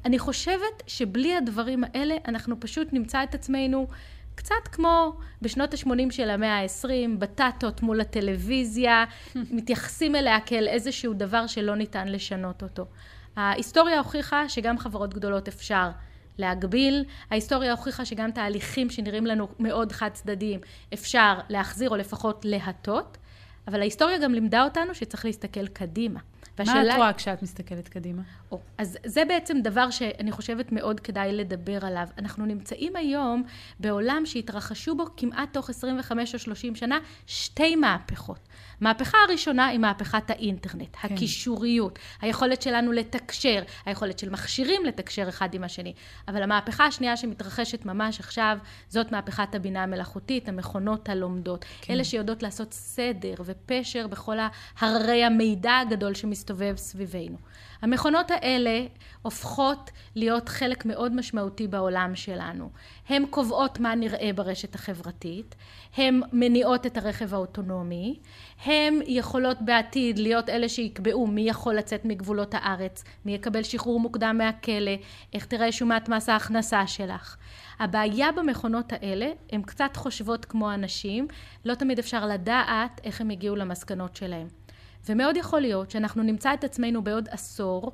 אני 0.05 0.19
חושבת 0.19 0.83
שבלי 0.87 1.35
הדברים 1.35 1.83
האלה 1.83 2.15
אנחנו 2.27 2.59
פשוט 2.59 2.93
נמצא 2.93 3.23
את 3.23 3.35
עצמנו 3.35 3.87
קצת 4.39 4.67
כמו 4.71 5.13
בשנות 5.41 5.73
ה-80 5.73 6.11
של 6.11 6.29
המאה 6.29 6.59
ה-20, 6.59 7.19
בטטות 7.19 7.81
מול 7.81 8.01
הטלוויזיה, 8.01 9.05
מתייחסים 9.57 10.15
אליה 10.15 10.39
כאל 10.39 10.67
איזשהו 10.67 11.13
דבר 11.13 11.47
שלא 11.47 11.75
ניתן 11.75 12.07
לשנות 12.07 12.63
אותו. 12.63 12.85
ההיסטוריה 13.35 13.97
הוכיחה 13.97 14.49
שגם 14.49 14.77
חברות 14.77 15.13
גדולות 15.13 15.47
אפשר 15.47 15.89
להגביל. 16.37 17.05
ההיסטוריה 17.31 17.71
הוכיחה 17.71 18.05
שגם 18.05 18.31
תהליכים 18.31 18.89
שנראים 18.89 19.25
לנו 19.25 19.47
מאוד 19.59 19.91
חד 19.91 20.09
צדדיים 20.13 20.59
אפשר 20.93 21.39
להחזיר 21.49 21.89
או 21.89 21.95
לפחות 21.95 22.45
להטות, 22.45 23.17
אבל 23.67 23.79
ההיסטוריה 23.79 24.17
גם 24.17 24.33
לימדה 24.33 24.63
אותנו 24.63 24.95
שצריך 24.95 25.25
להסתכל 25.25 25.67
קדימה. 25.67 26.19
והשאלה... 26.57 26.83
מה 26.83 26.91
את 26.91 26.97
רואה 26.97 27.13
כשאת 27.13 27.43
מסתכלת 27.43 27.87
קדימה? 27.87 28.21
או, 28.51 28.59
אז 28.77 28.97
זה 29.05 29.25
בעצם 29.25 29.61
דבר 29.61 29.89
שאני 29.89 30.31
חושבת 30.31 30.71
מאוד 30.71 30.99
כדאי 30.99 31.33
לדבר 31.33 31.85
עליו. 31.85 32.07
אנחנו 32.17 32.45
נמצאים 32.45 32.95
היום 32.95 33.43
בעולם 33.79 34.21
שהתרחשו 34.25 34.95
בו 34.95 35.05
כמעט 35.17 35.53
תוך 35.53 35.69
25 35.69 36.33
או 36.33 36.39
30 36.39 36.75
שנה 36.75 36.99
שתי 37.25 37.75
מהפכות. 37.75 38.39
המהפכה 38.81 39.17
הראשונה 39.27 39.67
היא 39.67 39.79
מהפכת 39.79 40.29
האינטרנט, 40.29 40.95
כן. 41.01 41.13
הקישוריות, 41.13 41.99
היכולת 42.21 42.61
שלנו 42.61 42.91
לתקשר, 42.91 43.61
היכולת 43.85 44.19
של 44.19 44.29
מכשירים 44.29 44.85
לתקשר 44.85 45.29
אחד 45.29 45.53
עם 45.53 45.63
השני. 45.63 45.93
אבל 46.27 46.43
המהפכה 46.43 46.85
השנייה 46.85 47.17
שמתרחשת 47.17 47.85
ממש 47.85 48.19
עכשיו, 48.19 48.57
זאת 48.89 49.11
מהפכת 49.11 49.55
הבינה 49.55 49.83
המלאכותית, 49.83 50.49
המכונות 50.49 51.09
הלומדות. 51.09 51.65
כן. 51.81 51.93
אלה 51.93 52.03
שיודעות 52.03 52.43
לעשות 52.43 52.73
סדר 52.73 53.33
ופשר 53.45 54.07
בכל 54.07 54.37
הררי 54.79 55.23
המידע 55.23 55.77
הגדול 55.77 56.13
שמסתובב 56.29 56.73
סביבנו. 56.77 57.37
המכונות 57.81 58.31
האלה 58.31 58.85
הופכות 59.21 59.91
להיות 60.15 60.49
חלק 60.49 60.85
מאוד 60.85 61.15
משמעותי 61.15 61.67
בעולם 61.67 62.15
שלנו. 62.15 62.69
הן 63.09 63.25
קובעות 63.29 63.79
מה 63.79 63.95
נראה 63.95 64.29
ברשת 64.35 64.75
החברתית, 64.75 65.55
הן 65.97 66.21
מניעות 66.33 66.85
את 66.85 66.97
הרכב 66.97 67.33
האוטונומי, 67.33 68.19
הן 68.65 68.99
יכולות 69.07 69.57
בעתיד 69.61 70.19
להיות 70.19 70.49
אלה 70.49 70.69
שיקבעו 70.69 71.27
מי 71.27 71.41
יכול 71.41 71.75
לצאת 71.75 72.05
מגבולות 72.05 72.53
הארץ, 72.53 73.03
מי 73.25 73.33
יקבל 73.33 73.63
שחרור 73.63 73.99
מוקדם 73.99 74.35
מהכלא, 74.37 74.91
איך 75.33 75.45
תראה 75.45 75.71
שומת 75.71 76.09
מס 76.09 76.29
ההכנסה 76.29 76.87
שלך. 76.87 77.37
הבעיה 77.79 78.31
במכונות 78.31 78.93
האלה, 78.93 79.31
הן 79.51 79.61
קצת 79.61 79.95
חושבות 79.95 80.45
כמו 80.45 80.73
אנשים, 80.73 81.27
לא 81.65 81.75
תמיד 81.75 81.99
אפשר 81.99 82.25
לדעת 82.25 83.01
איך 83.03 83.21
הם 83.21 83.29
הגיעו 83.29 83.55
למסקנות 83.55 84.15
שלהם. 84.15 84.47
ומאוד 85.09 85.37
יכול 85.37 85.61
להיות 85.61 85.91
שאנחנו 85.91 86.23
נמצא 86.23 86.53
את 86.53 86.63
עצמנו 86.63 87.03
בעוד 87.03 87.27
עשור 87.31 87.91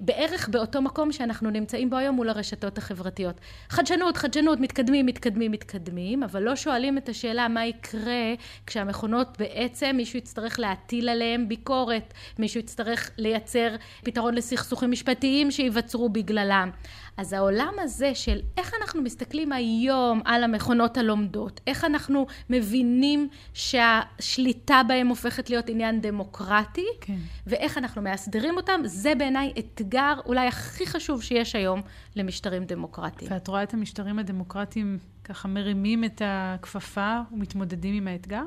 בערך 0.00 0.48
באותו 0.48 0.82
מקום 0.82 1.12
שאנחנו 1.12 1.50
נמצאים 1.50 1.90
בו 1.90 1.96
היום 1.96 2.16
מול 2.16 2.28
הרשתות 2.28 2.78
החברתיות. 2.78 3.40
חדשנות, 3.68 4.16
חדשנות, 4.16 4.60
מתקדמים, 4.60 5.06
מתקדמים, 5.06 5.52
מתקדמים, 5.52 6.22
אבל 6.22 6.42
לא 6.42 6.56
שואלים 6.56 6.98
את 6.98 7.08
השאלה 7.08 7.48
מה 7.48 7.66
יקרה 7.66 8.34
כשהמכונות 8.66 9.36
בעצם 9.38 9.94
מישהו 9.96 10.18
יצטרך 10.18 10.58
להטיל 10.58 11.08
עליהם 11.08 11.48
ביקורת, 11.48 12.14
מישהו 12.38 12.60
יצטרך 12.60 13.10
לייצר 13.18 13.76
פתרון 14.04 14.34
לסכסוכים 14.34 14.90
משפטיים 14.90 15.50
שייווצרו 15.50 16.08
בגללם. 16.08 16.70
אז 17.16 17.32
העולם 17.32 17.74
הזה 17.78 18.14
של 18.14 18.40
איך 18.56 18.72
אנחנו 18.80 19.02
מסתכלים 19.02 19.52
היום 19.52 20.20
על 20.24 20.44
המכונות 20.44 20.96
הלומדות, 20.96 21.60
איך 21.66 21.84
אנחנו 21.84 22.26
מבינים 22.50 23.28
שהשליטה 23.54 24.80
בהם 24.88 25.08
הופכת 25.08 25.50
להיות 25.50 25.68
עניין 25.68 26.00
דמוקרטי, 26.00 26.86
כן. 27.00 27.16
ואיך 27.46 27.78
אנחנו 27.78 28.02
מאסדרים 28.02 28.56
אותם, 28.56 28.80
זה 28.84 29.14
בעיניי 29.14 29.52
אתגר 29.58 30.14
אולי 30.26 30.46
הכי 30.46 30.86
חשוב 30.86 31.22
שיש 31.22 31.54
היום 31.54 31.80
למשטרים 32.16 32.64
דמוקרטיים. 32.64 33.32
ואת 33.32 33.48
רואה 33.48 33.62
את 33.62 33.74
המשטרים 33.74 34.18
הדמוקרטיים 34.18 34.98
ככה 35.24 35.48
מרימים 35.48 36.04
את 36.04 36.22
הכפפה 36.24 37.18
ומתמודדים 37.32 37.94
עם 37.94 38.08
האתגר? 38.08 38.44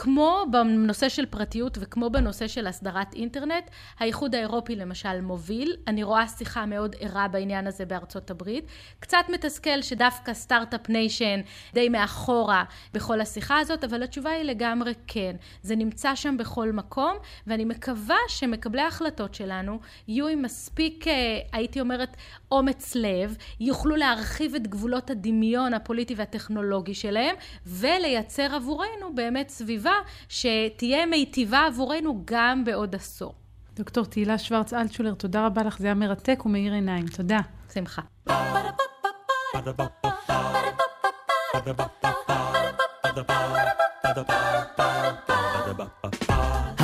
כמו 0.00 0.44
בנושא 0.50 1.08
של 1.08 1.26
פרטיות 1.26 1.78
וכמו 1.80 2.10
בנושא 2.10 2.46
של 2.46 2.66
הסדרת 2.66 3.14
אינטרנט, 3.14 3.70
האיחוד 3.98 4.34
האירופי 4.34 4.76
למשל 4.76 5.20
מוביל, 5.20 5.76
אני 5.86 6.02
רואה 6.02 6.28
שיחה 6.28 6.66
מאוד 6.66 6.96
ערה 7.00 7.28
בעניין 7.28 7.66
הזה 7.66 7.84
בארצות 7.84 8.30
הברית, 8.30 8.64
קצת 9.00 9.24
מתסכל 9.28 9.82
שדווקא 9.82 10.34
Start-Up 10.34 10.88
Nation 10.88 11.40
די 11.74 11.88
מאחורה 11.88 12.64
בכל 12.94 13.20
השיחה 13.20 13.58
הזאת, 13.58 13.84
אבל 13.84 14.02
התשובה 14.02 14.30
היא 14.30 14.42
לגמרי 14.42 14.92
כן, 15.06 15.36
זה 15.62 15.76
נמצא 15.76 16.14
שם 16.14 16.36
בכל 16.36 16.72
מקום, 16.72 17.16
ואני 17.46 17.64
מקווה 17.64 18.16
שמקבלי 18.28 18.82
ההחלטות 18.82 19.34
שלנו 19.34 19.80
יהיו 20.08 20.28
עם 20.28 20.42
מספיק, 20.42 21.08
אה, 21.08 21.12
הייתי 21.52 21.80
אומרת, 21.80 22.16
אומץ 22.52 22.94
לב, 22.94 23.36
יוכלו 23.60 23.96
להרחיב 23.96 24.54
את 24.54 24.66
גבולות 24.66 25.10
הדמיון 25.10 25.74
הפוליטי 25.74 26.14
והטכנולוגי 26.14 26.94
שלהם, 26.94 27.36
ולייצר 27.66 28.54
עבורנו 28.54 29.14
באמת 29.14 29.48
סביבה 29.48 29.87
סביבה 29.88 30.00
שתהיה 30.28 31.06
מיטיבה 31.06 31.66
עבורנו 31.66 32.22
גם 32.24 32.64
בעוד 32.64 32.94
עשור. 32.94 33.34
דוקטור 33.74 34.04
תהילה 34.04 34.38
שוורץ 34.38 34.72
אלטשולר, 34.72 35.14
תודה 35.14 35.46
רבה 35.46 35.62
לך, 35.62 35.78
זה 35.78 35.86
היה 35.86 35.94
מרתק 35.94 36.42
ומאיר 36.46 36.72
עיניים. 36.72 37.06
תודה. 37.06 37.38
שמחה. 37.74 38.02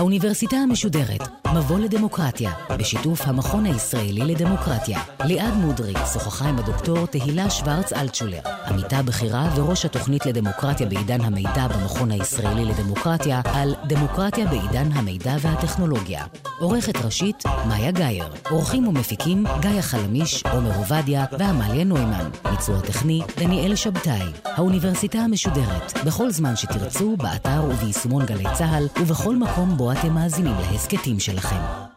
האוניברסיטה 0.04 0.56
המשודרת, 0.56 1.28
מבוא 1.54 1.78
לדמוקרטיה, 1.78 2.52
בשיתוף 2.78 3.20
המכון 3.28 3.66
הישראלי 3.66 4.20
לדמוקרטיה. 4.20 5.00
ליעד 5.24 5.54
מודריק 5.54 5.98
שוחחה 6.12 6.48
עם 6.48 6.58
הדוקטור 6.58 7.06
תהילה 7.06 7.50
שוורץ 7.50 7.92
אלטשולר, 7.92 8.40
עמיתה 8.66 9.02
בכירה 9.02 9.50
וראש 9.56 9.84
התוכנית 9.84 10.26
לדמוקרטיה 10.26 10.86
בעידן 10.86 11.20
המידע 11.20 11.68
במכון 11.68 12.10
הישראלי 12.10 12.64
לדמוקרטיה, 12.64 13.40
על 13.44 13.74
דמוקרטיה 13.86 14.46
בעידן 14.46 14.92
המידע 14.92 15.36
והטכנולוגיה. 15.40 16.24
עורכת 16.58 16.96
ראשית, 16.96 17.42
מאיה 17.68 17.90
גאייר. 17.90 18.24
עורכים 18.50 18.88
ומפיקים, 18.88 19.44
גיא 19.60 19.80
חלמיש, 19.80 20.44
עומר 20.52 20.76
עובדיה 20.76 21.24
ועמליה 21.38 21.84
נוימן. 21.84 22.30
ביצוע 22.50 22.80
טכני, 22.80 23.20
דניאל 23.38 23.74
שבתאי. 23.74 24.22
האוניברסיטה 24.44 25.18
המשודרת, 25.18 25.92
בכל 26.06 26.30
זמן 26.30 26.56
שתרצו, 26.56 27.16
באתר 27.16 27.64
וביישומון 27.70 28.26
גלי 28.26 28.44
צה"ל, 28.54 28.88
ובכל 29.00 29.36
מקום 29.36 29.76
בו 29.76 29.90
אתם 29.98 30.14
מאזינים 30.14 30.54
להסכתים 30.72 31.20
שלכם. 31.20 31.93